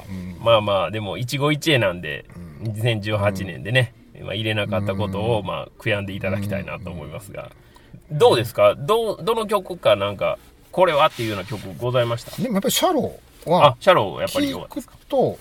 [0.60, 2.26] うんまあまあ、でも一期一会なんで、
[2.64, 7.52] 2018年でね、まあ、入れなかったことを、まあ、悔やんでいただきたいなと思いますが、
[8.12, 8.76] どうですか？
[8.76, 10.38] どう、どの曲かなんか、
[10.72, 12.42] これはっていうような曲ございました？
[12.42, 14.66] でもやっぱりシャローあは、、シャローやっぱり良か？
[14.66, 15.38] 聞ったくと、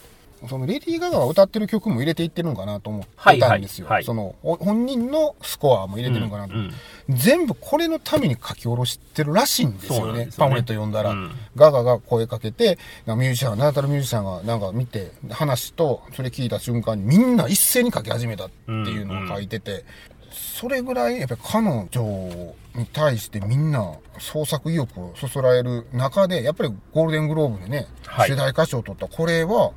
[0.48, 3.86] そのレディー・ガガが歌ってる曲も入れていってるのかなと思ってたんですよ。
[3.86, 4.04] はいはいはい。
[4.04, 6.72] そのお本人のスコアも入れてるのかなと、うん。
[7.08, 10.20] 全部これのために書き下ろしてるらしいんですよね。
[10.20, 10.28] よね。
[10.36, 11.30] パンフレット読んだら、うん。
[11.56, 19.84] ガガが声かけて、ミュージシャンが、名だたるミュージシャンがなんか見て、話と、それ聞いた瞬間にみんな一斉に書き始めたっていうのを書いてて、
[20.32, 28.30] それぐらいやっぱり彼女に対してみんな創作意欲をそそられる中で、やっぱりゴールデングローブでね、はい。
[28.30, 29.08] 世代歌唱を取った。
[29.08, 29.72] これは、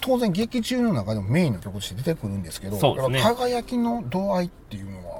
[0.00, 5.18] 当然劇中の中でもメインの曲として出てくるんですけど、ね輝きの度合いっていうのは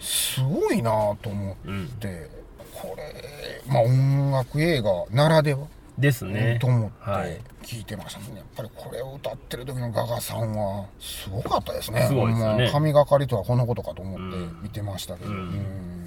[0.00, 0.90] すごいな
[1.22, 1.74] と思っうん。
[1.74, 1.88] うん。
[2.00, 2.28] て、
[2.74, 5.66] これ、まあ音楽映画ならでは、
[5.98, 6.58] ですね。
[6.60, 8.36] と思っはいて聞いてましたね。
[8.36, 12.06] やっぱりこれを歌ってる時のガガさんはすごかったですね。
[12.08, 15.30] すね神がかりとはこのことかと思ってうん見てましたけど。
[15.30, 16.03] うんうん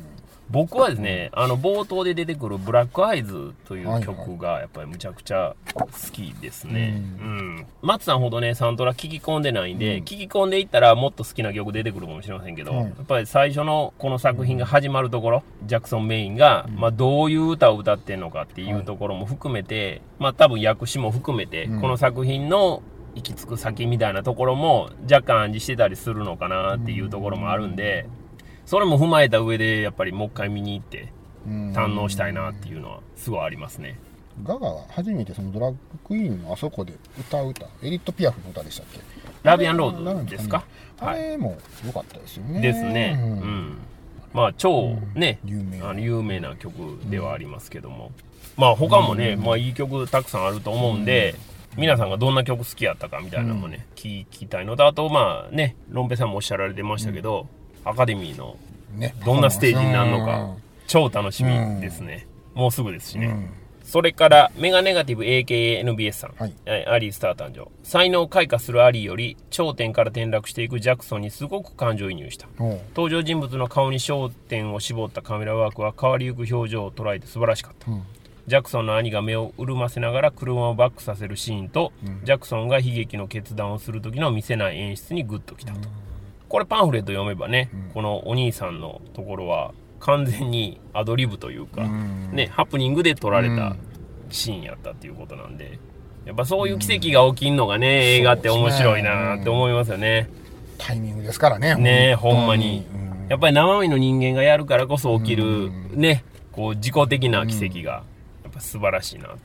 [0.50, 7.02] 僕はですね、あの、冒頭で出てくるブラックアイズという曲が、やっぱりむちゃくちゃ好きですね。
[7.20, 7.66] うん。
[7.82, 12.86] 松さんほどね、サントラ聞き込んでないんで、聞き込んでいったらもっと好きな曲出てくるかもしれませんけど、はい。
[12.86, 21.82] やっぱり最初のこの作品が始まるところ、ジャクソン・メインが、まあ、どういう歌を歌ってんのかっていうところも含めて、まあ、多分訳詞も含めて、うん。
[21.82, 22.82] この作品の
[23.16, 28.06] 行き着く先みたいなところも若干暗示してたりするのかなっていうところもあるんで、
[28.68, 31.12] それも踏まえた上でやっぱりもう一回見に行って
[31.48, 33.98] うん堪能したいなっていうのはすごいありますね。
[34.44, 39.00] ガガは初めてそのドラッグクイーンのあそこで歌う歌エリット・ピアフの歌でしたっけ？
[39.42, 40.64] ラビアンローズですか？
[41.00, 41.22] あはい。
[41.30, 43.18] れも良かったですよねですね。
[43.20, 43.78] ううんん。
[44.34, 46.74] まあ超ね、有名なあの有名な曲
[47.10, 48.12] ではありますけども。
[48.58, 51.36] まあ他もね、まあいい曲たくさんあると思うんで、
[51.78, 52.44] 皆さんがどんな
[57.90, 58.58] アカデミーの
[58.96, 60.56] ねどんなステージになるのうか、
[60.88, 62.28] 超楽しみですね。
[62.54, 63.28] もうすぐですしね。
[63.28, 63.50] ん
[63.88, 66.34] それから、メガネガティブ AKANBS さん。
[66.38, 67.70] はいえアリースター誕生。
[67.84, 72.48] 才能を開花するアリーより、頂点から転落していくジャクソンにすごく感情移入した。
[72.94, 77.90] 登場人物の顔に焦点を絞ったカメラワークは変わりゆく表情を捉えて素晴らしかった。
[77.90, 78.04] うん
[78.48, 81.92] ジャクソンの兄が目を潤ませながら車をバックさせるシーンと、
[82.24, 85.90] ジャクソンが悲劇の決断をする時の見せない演出にグッときたと。
[86.50, 92.32] これパンフレット読めばね、このお兄さんのところは完全にアドリブというか、ん。
[92.32, 93.76] ね、ハプニングで撮られた
[94.30, 95.80] シーンやったっていうことなんで、
[96.26, 100.30] やっぱそういう奇跡が起きんのがね、映画って面白いなって思いますよね。
[100.78, 102.86] タイミングですからねねほんまに。
[103.30, 108.04] やっぱり生身の人間がやるからこそ起きる、ね、こう、自己的な奇跡が、
[108.44, 109.38] やっぱ素晴らしいなと。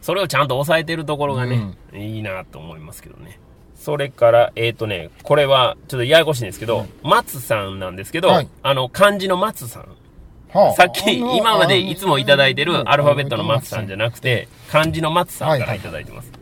[0.00, 3.38] それをちゃんと抑えてるところがね、いいなと思いますけどね。
[3.78, 9.88] それから、えっ、とね、これは、ちょっとややこしいんですけど、松さんなんですけど、はいあの、漢字の松さん。
[10.52, 16.32] はあさっき、今までいつもいただいてるアルファベットの松さんじゃななくて、漢字の松さんからはいはいいただいてます。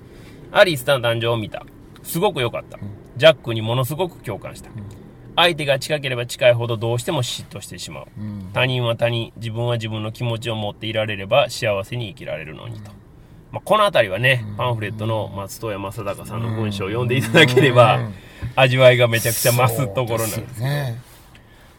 [0.52, 1.64] アリスタの誕生を見た。
[2.02, 2.78] すごく良かった。
[3.16, 4.70] ジャックにものすごく共感した。
[5.34, 8.06] 相手が近ければ近いほどどうしても嫉妬してしまう。
[8.54, 12.90] 他人は他人、自分は自分の気持ちを持っていられれば幸せに生きられるのにと。
[13.52, 18.00] まあ、この辺りはね、パンフレットの松任谷正隆さんの文章を読んでいただければ、
[18.54, 20.60] 味わいがめちゃくちゃ増すところなんです。
[20.60, 21.00] ね。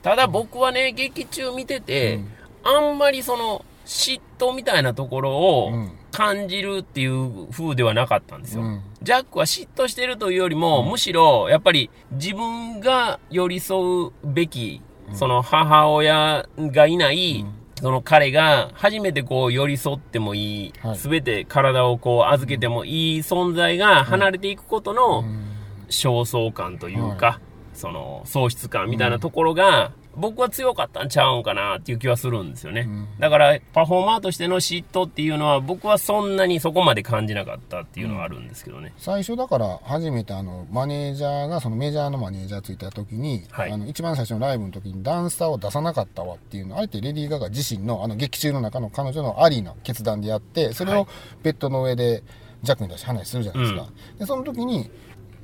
[0.01, 2.19] ただ僕はね、劇中見てて、
[2.63, 5.91] あんまりその、嫉妬みたいなところをうん。
[6.17, 8.63] 感じるっていう風ではなかったんですよ。
[8.63, 8.81] うん。
[9.03, 14.81] ジャックは嫉妬してるというよりも、むしろ、やっぱり自分が寄り添うべき、
[15.13, 17.45] その母親がいない、
[17.81, 25.23] その彼が初めてこう寄り添ってもいいはい、すべ、て体をこう預けてもいい存在が離れていくことの、
[25.89, 27.39] 焦燥感というか、
[27.73, 32.87] その喪失感みたいなところが、僕は強かったんちゃうんかなっていう気はするんですよね。
[33.19, 38.93] だから、パフォーマーとしての嫉妬っていうのは、僕はそんなにそこまで感じなかったっていうのはあるんですけどね。
[38.97, 43.71] 最初だから初めてあのマネージャーがそのメジャーのマネージャーついた時に、はい。
[43.71, 51.01] あの一番最初のライブの時にダンサーを出さなかったわっていうのをあえてレディー・ガガ自身のあの劇中の中の彼女のアリーな決断でやってそれはい。
[51.01, 51.07] を
[51.43, 52.23] ベッドの上で
[52.63, 54.89] ジャックに対して話するじゃないですか、でその時に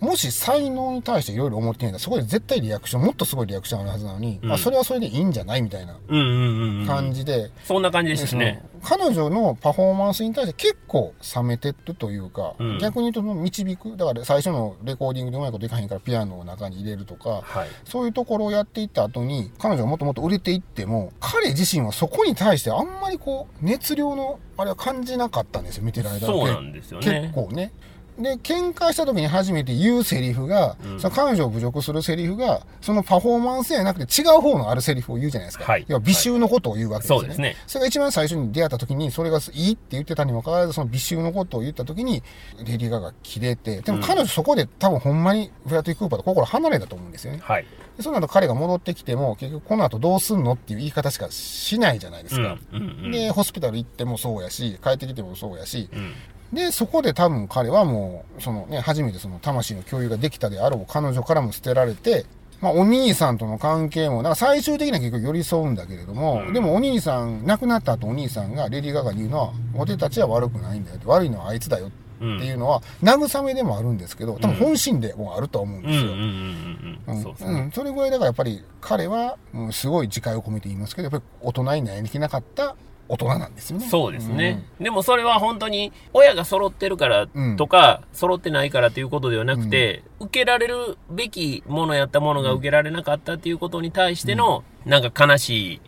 [0.03, 6.85] もし才能に対していろいろ思ってないんだそこで絶対リアクションもっとすごいリアクションあるはずなのに、まあ、それはそれでいいんじゃないみたいなうんうんうんうん。
[6.85, 8.63] 感じで、そんな感じでしたね。
[8.83, 12.79] 彼女のパフォーマンスに対して結構冷めてるというか、うん。
[12.79, 13.95] 逆に言うと導く。
[13.95, 17.67] だから最初のレコーディングでうまいこといかへんからピアノを中に入れるとか、はい。
[17.85, 27.21] そういうところをやっていった後に彼女がもっともっと売れていっても彼自身はそこに対してあんまりこう熱量のあれは感じなかったんですよ見てる間そうなんですよね。
[27.21, 27.71] 結構ね
[28.17, 35.86] で喧嘩した時に初めて言うセリフが、その彼女を侮辱するセリフがそのパフォーマンスじゃなくて違う方のあるセリフを言うじゃないですか、はい。
[35.88, 37.56] 要は美醜のことを言うわけですよね,、そうですね。
[37.65, 42.21] それが一番最初に出会った時にそれがいいって言ってたにもかかわらずその美醜のことを言った時に
[42.60, 47.39] レディー・ガガが切れてでも彼女そこで多分ほんまにフラットクーパーと心離れたと思うんですよね。
[47.41, 47.65] はい。
[47.97, 52.82] でその後彼が戻ってきても結局この後どうすんのっていう言い方しかしないじゃないですか、うん。
[52.82, 53.06] うん。
[53.06, 53.12] うん。
[53.12, 56.13] でホスピタル行ってもそうやし帰ってきてもそうやし、ん
[56.53, 62.25] でそこで多分彼はもうそのね初めてその魂の共有ができたであろう彼女からも捨てられて
[62.63, 76.13] まあ、お兄さんとの関係も、なんか最終的には結局寄り添うんだけれども、でもお兄さん、亡くなった後お兄さんがレディー・ガガに言うのは、俺たちは悪くないんだよって、悪いのはあいつだよっていうのは、慰めでもあるんですけど、多分本心でもあると思うんですよ。
[76.13, 77.21] うん。
[77.21, 77.51] そうですね。
[77.51, 82.78] うん、それぐらいだからやっぱり彼は、うんすごい自戒を込めて言いますけど、やっぱり大人になりきなかった
[83.14, 83.88] 大人なんですよね。
[83.88, 87.57] そうですね、でもそれは本当に親が揃ってるからうん。
[87.57, 95.82] とか、揃ってないからということではなくて、受けられるべきものやったものが受けられなかったっていうことに対しての、なんか悲しい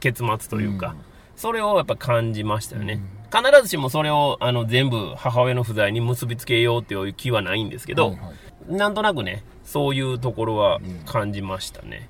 [0.00, 0.94] 結末というか、
[1.36, 3.00] それをやっぱ感じましたよね。
[3.30, 8.32] 必ずしもそれをあの全部母親の不在に結びつけようっていう気はないんですけど、はいは
[8.70, 8.74] い。
[8.74, 12.08] なんとなくね、そういうところは感じましたね。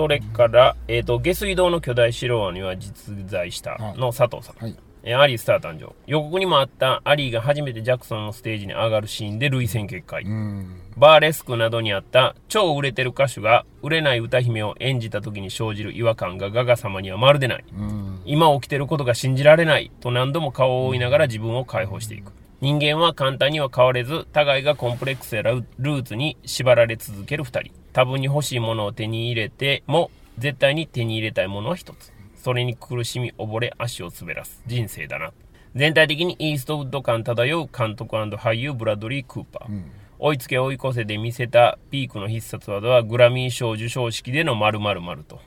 [0.00, 4.56] それから、えっ、と、下水道の巨大白ワには実在したの佐藤さん。
[4.56, 5.94] はいえーアリースター誕生。
[6.06, 10.26] 予告にもあったアリーが初めてジャクソンのステージに上がるシーンで涙腺決壊。
[10.26, 17.64] うんバーレスクなどにあった超売れてる歌手が売れない歌姫を演じた時に生じる違和感がガガ様にはまるでない。
[17.74, 22.32] うん今起きてることが信じられないと何度も顔を覆いながら自分を解放していく。
[22.60, 27.79] 人間は簡単には変われず、互いがコンプレックスやルルーツに縛られ続ける二人。
[27.92, 32.12] 多分に欲しいものを手に入れても、絶対に手に入れたいものは一つ。
[32.36, 35.32] それに苦しみ溺れ足を滑らす人生だな。
[35.74, 39.82] 全体的にイーストウッド感漂う監督俳優ブラッドリー・クーパー。
[40.18, 45.40] 追いつけ追い越せで見せたピークの必殺技はグラミー賞授賞式での〇〇〇と。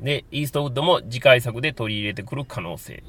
[0.00, 3.02] で、イーストウッドも次回作で取り入れてくる可能性。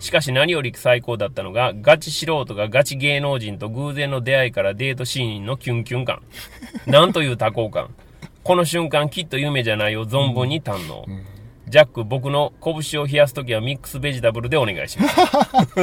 [0.00, 6.22] しかし何より最高だったのが、ガチ素人がガチ芸能人と偶然の出会いからデートシーンのキュンキュン感。
[6.86, 7.88] なんという多幸感。
[8.44, 11.04] この瞬間きっと夢じゃないを存分に堪能。
[11.68, 15.16] ジャック、僕の拳を冷やすときはミックスベジタブルでお願いします。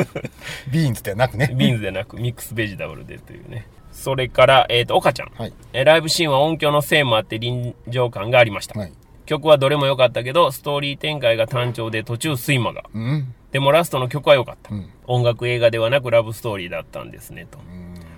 [0.72, 3.68] ビーンズではなくねビーンズでなくミックスベジタブルでというね。
[3.92, 5.32] それから、えっ、と、岡ちゃん。
[5.38, 8.80] はいえーライブシーンは音響のせいもあって臨場感がありました。
[8.80, 8.92] はい
[9.26, 12.84] 曲はどれも良かったけど、ストーリー展開が単調で途中睡魔が。
[12.94, 14.76] うんでもラストの曲は良かった。
[14.76, 17.58] ん音楽映画ではなくラブストーリーだったんですね、と。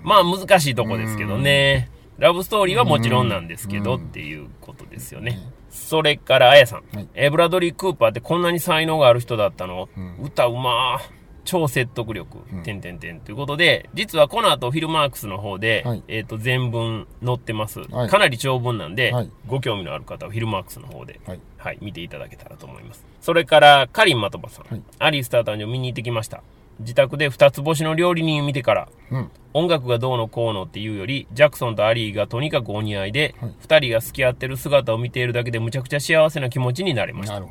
[0.02, 1.92] まあ難しいとこですけどね。
[2.18, 5.38] ラブストーリーはもちろんなんですけど、っていうことですよね。
[5.70, 6.82] それから、あやさん。
[6.92, 9.88] はいえーブラドリー・クーパーってこんなに才能がある人だったの、
[10.20, 11.17] 歌うまー。
[11.48, 13.20] 超説得力、てんてんてん。
[13.20, 16.02] ということで、実はこの後フィルマークスの方で、はい。
[16.06, 18.08] えっ、と、全文載ってます、はい。
[18.10, 19.30] かなり長文なんで、はい。
[19.46, 21.40] ご興味のある方はフィルマークスの方で、はい。
[21.56, 23.02] はい、見ていただけたらと思います。
[23.22, 24.66] それから、カリン・マトバさん。
[24.66, 24.82] はい。
[24.98, 26.42] アリースター誕生見に行ってきました。
[26.80, 29.30] 自宅で二つ星の料理人を見てから、うん。
[29.54, 33.54] 音楽がどうのこうのっていうより、ジャクソンとアリーがとにかくお似合いで、はい。
[33.58, 37.40] 二人が付き合ってる姿を見ているだけでむちゃくちゃ幸せな気持ちになれました。
[37.40, 37.48] ね。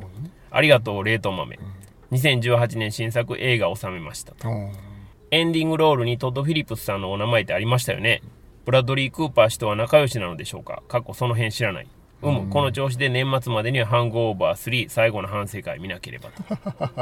[0.51, 1.57] ありがとう、冷凍豆。
[2.11, 4.33] 2018年新作映画を収めました。
[4.47, 4.51] う。
[4.51, 4.71] ん
[5.29, 8.21] エンディングロールにトッド・フィリップスさんのお名前ってありましたよね。
[8.63, 10.83] ブラッドリー・クーパー氏とは仲良しなのでしょうか？
[10.87, 11.87] 過去その辺知らない。
[12.21, 16.43] うむ、この調子で年末までにはハングオーバー3最後の反省会見なければと。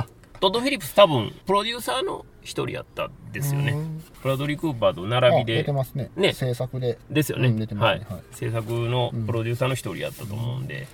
[0.41, 3.75] トッド・フィリップス多分、プロデューサーの一人やったんですよね。
[4.21, 6.09] ブラッドリー・クーパーと並びあ出でてますね。
[6.15, 6.33] ね。
[6.33, 6.97] 制作で。
[7.09, 7.99] ですよね、うん出てはい。
[7.99, 8.21] はい。
[8.31, 10.87] 制作のプロデューサーの一人やったと思うんで、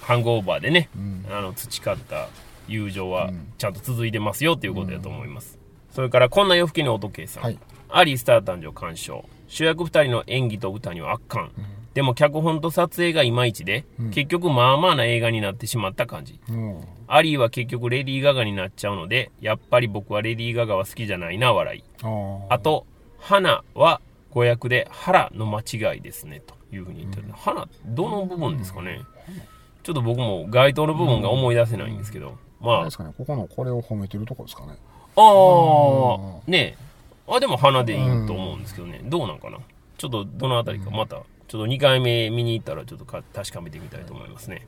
[0.00, 0.88] ハングオーバーでね、
[1.30, 2.28] あの培った
[2.68, 5.58] 友情はちゃんと続いてますよっていうことだと思います、
[5.90, 7.58] それからこんな夜更けの音系さん、はい。
[7.88, 9.24] アリースター誕生鑑賞。
[9.48, 11.50] 主役2人の演技と歌には圧巻、
[11.94, 16.38] でも脚本と撮影がいまいちで、結局まあまあな映画になってしまった感じ。
[16.50, 16.84] うん。
[17.06, 21.84] アリーは結局レディー・ガガになっちゃうのでやっぱり僕はレディー・ガガは好きじゃないな笑い。
[22.50, 22.86] あと、
[23.18, 27.28] 花は語訳で腹の間違いですね、というふうに言ってる。
[27.32, 29.00] 花、どの部分ですかね。
[29.82, 32.36] ちょっと僕も該当の部分が思い出せないんですけど。
[32.60, 34.76] まああれで、すかねここのこれを褒めてるとこですかね
[35.16, 36.82] ああ、ねえ。
[37.28, 39.00] あ、でも花でいいと思うんですけどね。
[39.04, 39.58] どうなんかな？
[39.96, 44.66] ちょっとどのあたりかまた、ちょっと2回目見に行ったらちょっとか確かめてみたいと思いますね。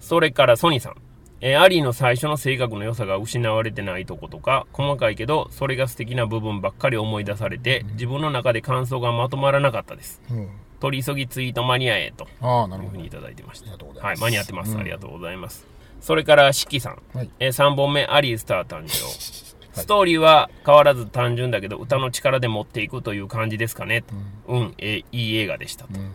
[0.00, 0.96] それからソニーさん。
[1.44, 10.22] えーアリーの最初の性格の良さが失われてないとことか、細かいけど、それが素敵な部分ばっかり思い出されて、自分の中で感想がまとまらなかったです。
[10.30, 10.48] うん
[10.78, 13.70] 取り急ぎツイート間に合えとああなるほどいうふうにいただいてました。
[13.70, 14.72] はい、間に合ってます。
[14.72, 15.64] うんありがとうございます。
[16.02, 17.02] それから、シキさん。
[17.16, 18.92] はいえ3本目、アリースター誕生。
[19.72, 24.04] ストーリーは変わらず単純だけど、歌の力で持っていくという感じですかね。
[24.46, 25.98] うん、えーいい映画でしたと。
[25.98, 26.12] うん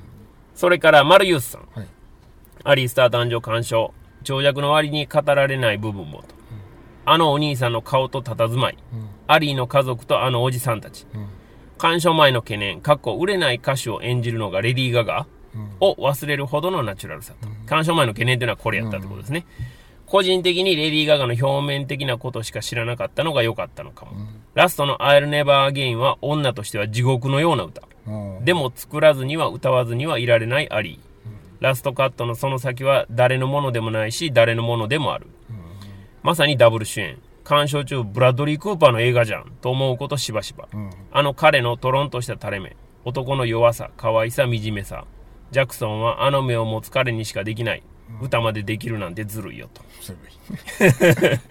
[0.54, 1.68] それから、マルユースさん。
[1.74, 1.88] はい
[2.64, 3.94] アリースター誕生鑑賞。
[4.24, 6.36] 長尺の割に語られない部分もと。
[7.06, 8.78] あのお兄さんの顔と佇まい。
[9.28, 11.08] アリーの家族とあのおじさんたち。
[11.78, 15.28] 鑑賞前の懸念、かっこ売れない歌手を演じるのがレディー・ガガ
[15.80, 17.48] を忘れるほどのナチュラルさと。
[17.68, 19.46] 鑑賞前の懸念というのはこれやったってことですね。
[20.08, 24.14] 個人的にレディー・ガガの表面的なことしか知らなかったのが良かったのかも。
[24.54, 27.82] ラストの I'll Never Again は女としては地獄のような歌。
[28.08, 31.08] うんでも作らずには歌わずにはいられないアリー。
[31.60, 35.28] ラストカットのその先は誰のものでもないし誰のものでもある。
[36.24, 37.18] まさにダブル主演。
[37.44, 40.68] 鑑賞中ブラッドリー・クーパーの映画じゃんと思うことしばしば。
[41.12, 42.76] あの彼のトロンとした垂れ目。
[43.06, 45.06] 男の弱さ、可愛さ、惨めさ。
[45.52, 47.84] ジャクソンはあの目を持つ彼にしかできない。
[48.22, 49.82] 歌までできるなんてずるいよと。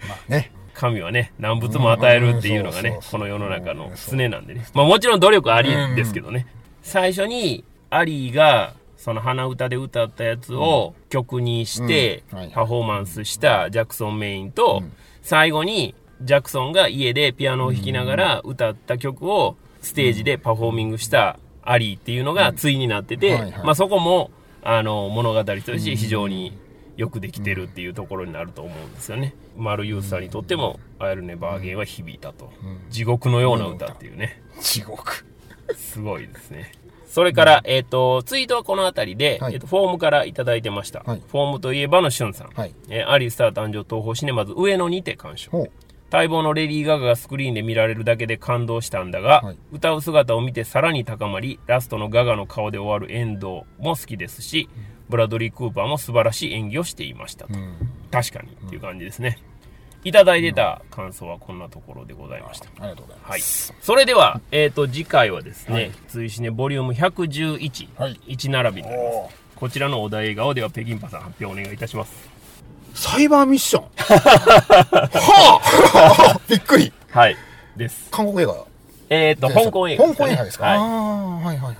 [0.07, 0.51] まあね。
[0.73, 4.63] 神はね、何物も与えるっていうのがねこの世の中の常なんでね。
[4.75, 6.45] まあもちろん努力ありですけどね。
[6.83, 14.83] 最初に、アリーが、そその鼻歌で歌ったやつを曲にしてパフォーマンスしたジャクソン・メインと、
[15.21, 24.31] 最後にジャクソンが家でピアノを弾きながら歌った曲をステージでパフォーミングしたアリーっていうのが対になってて、まあ、そこも
[24.69, 26.51] あの物語として非常に
[26.97, 29.33] よくできてるっていうところになると思うんですよね。
[29.55, 32.51] マルユースさんにとっても「アイルネバーゲン」は響いたと、
[32.89, 35.25] 地獄のような歌っていうね地獄。
[35.73, 36.73] すごいですね。
[37.07, 40.99] それから、えっ、と、ツイートはこの辺りで、はいえっ、と、フォームからいただいてました。
[41.05, 42.49] はいフォームといえばのしゅんさん。
[42.49, 45.69] はいえーアリースター誕生東宝シネマズ上野にて鑑賞。
[46.11, 54.69] 待望のレディー・ガガがスクリーンで見られるだけで感動したんだが、はい歌う姿を見てさらに高まり、ラストのガガの顔で終わるエンドも好きですし、
[55.09, 57.53] ブラドリー・クーパーも素晴らしい演技をしていましたと。
[57.53, 57.75] うん。
[58.11, 59.37] 確かにっていう感じですね。
[60.03, 62.69] いただいてた感想はこんなところでございました。
[62.79, 63.71] ありがとうございます。
[63.71, 63.81] はい。
[63.81, 69.35] それでは、えっ、と、次回はですね、追試ねボリューム111、はい1並びになります。
[69.55, 72.26] こちらのお題画をでは北京パさん発表お願いいたします。
[72.97, 73.83] サイバーミッション。
[73.83, 75.61] は
[76.35, 76.91] あ びっくり。
[77.11, 77.35] はい。
[77.75, 78.09] です。
[78.09, 78.55] 韓国映画。
[79.09, 80.65] えっ、と、香港映画香港映画ですか。
[80.65, 80.85] はいああ、
[81.35, 81.75] はいはいはい。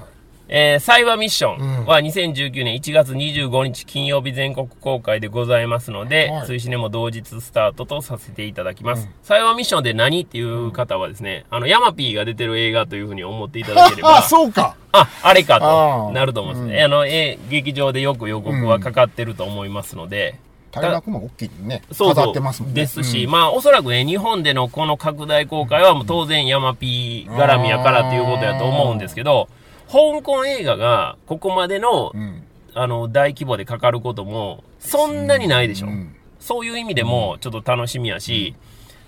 [0.50, 9.10] えーサイバーミッショうんンは2019年1月25日金曜日全国公開でございますので、はい追試ねも同日スタートとさせていただきます。
[9.24, 14.76] サイバーミッションで何っていう方はですね、あの、ヤマピーが出てる映画というふうに思っていただければ、あ、そうか。
[14.94, 16.84] あ、あれかあとーなると思うんですね。
[16.84, 20.36] あの、えー劇場でよく予告はかかってると思いますので、
[20.78, 21.82] 垂れ幕も大きいね。
[21.92, 22.74] そうそうすね。
[22.74, 29.50] ですし、まあ、おそらくね、日本でのこの拡大公開はもう当然ヤマピー絡みやからっていうことやと思うんですけど、
[29.88, 32.44] 香港映画がここまでの、うん。
[32.74, 35.88] あの、大規模でかかることも、そんなにないでしょ。
[35.88, 38.56] うんそういう意味でも、ちょっと楽しみやし、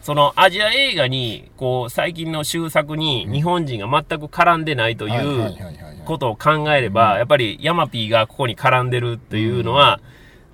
[0.01, 5.55] そのアジア映画に、こう、最近の終作に日本人が全く絡んでないという
[6.05, 9.99] ことを考えれば、やっぱりヤマピーがここに絡んでるっていうのは、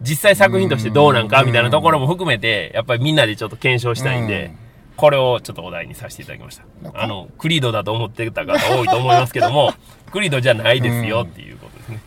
[0.02, 4.58] 実際作品としてどうなんかみたいなところも含めて、やっぱりみんなでちょっと検証したいんでうん、
[4.98, 6.64] これをちょっとお題にさせていただきました。
[6.94, 9.74] あの、クリードだと思ってた方多いと思いますけども、
[10.12, 12.00] クリードじゃないですよっていうことですね。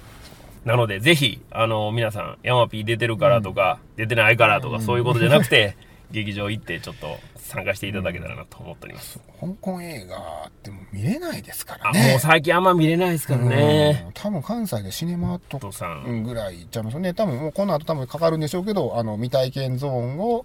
[0.65, 5.77] なので、ぜひ、あの、皆さん、ヤマピー出てるからとか、出てないからとか、そういうことじゃなくて、
[6.11, 9.21] 劇場行ってちょっと参加していただけたらなと思っております。
[9.41, 12.11] 香港映画ってもう見れないですからあ、ね。
[12.13, 14.05] もう最近あんま見れないですからね。
[14.07, 16.25] うん多分関西でシネマととさん。
[16.25, 17.15] ぐらいいっちゃいますよね。
[17.15, 20.45] 多分もうこの後多分かかるんでしょうけど、あの、未体験ゾーンを。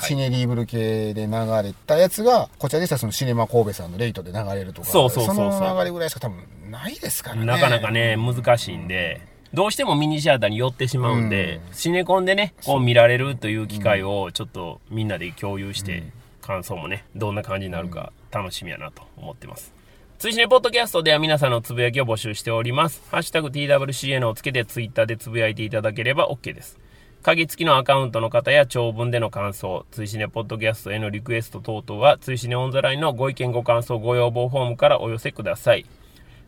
[0.00, 1.32] シネリーブル系で流
[1.62, 7.46] れたやつが、こちらでしたらそのシネマ神戸さんのレイトで流れるとか、そうそうそうそうの流れぐらいしか多分ないですからね。
[7.46, 9.20] なかなかね、難しいんで、
[9.54, 16.04] どうしてもミニシアターに寄ってしまうんで、シネコンでね、こう見られるという機会をちょっとみんなで共有して、
[16.42, 19.72] 感想もね、どんな感じになるか楽しみやなと思ってます。
[20.18, 23.02] 追試ねポッドキャストでは皆さんのつぶやきを募集しております。
[23.10, 26.78] ハッシュタグ TWCN をつけてツイッターでつぶやいていただければ OK です。
[27.22, 35.84] 鍵付きのアカウントの方や長文での感想、追試ねポッドキャストへのリクエスト等々は、追試ねオンザラインのご意見ご感想ご要望フォームからお寄せください。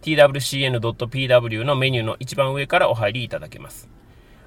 [0.03, 3.89] twcn.pw のメニューの一番上からお入りいただけます。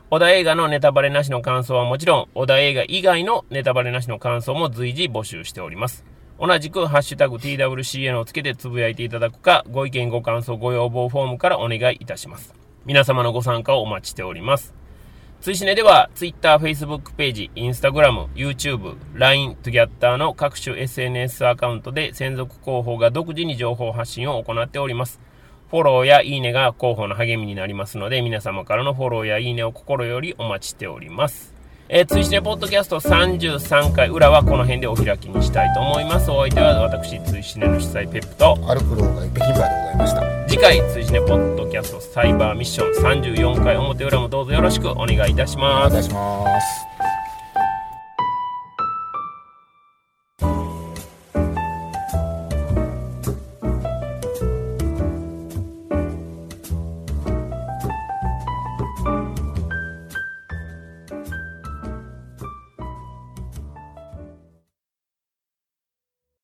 [0.10, 6.06] 小田映画のネタバレなしの感想はもちろん、小田映画以外のネタバレなしの感想も随時募集しております。
[6.39, 12.54] 同じく、ハッシュタグ TWCN をつけてつぶやいていただくか、ご意見ご感想ご要望フォームからお願いいたします。
[12.86, 14.74] 皆様のご参加をお待ちしております。
[15.41, 25.20] 追試ねでは、Twitter、Facebook ページ、Instagram、YouTube、LINE、Twitter の各種 SNS アカウントで専属広報が独自に情報発信を行っております。
[25.74, 31.51] フォローやいいねが広報の励みになりますので、皆様からのフォローやいいねを心よりお待ちしております。
[31.89, 36.30] えー、追試ねポッドキャスト33回裏はこの辺でお開きにしたいと思います。
[36.30, 40.47] お相手は私、追試ねの主催ペップと、アルクローが北京バーでございました。
[40.47, 46.03] 次回、追試ねポッドキャストサイバーミッション34回表裏もどうぞよろしくお願いいたしますお願い。
[46.03, 46.93] します。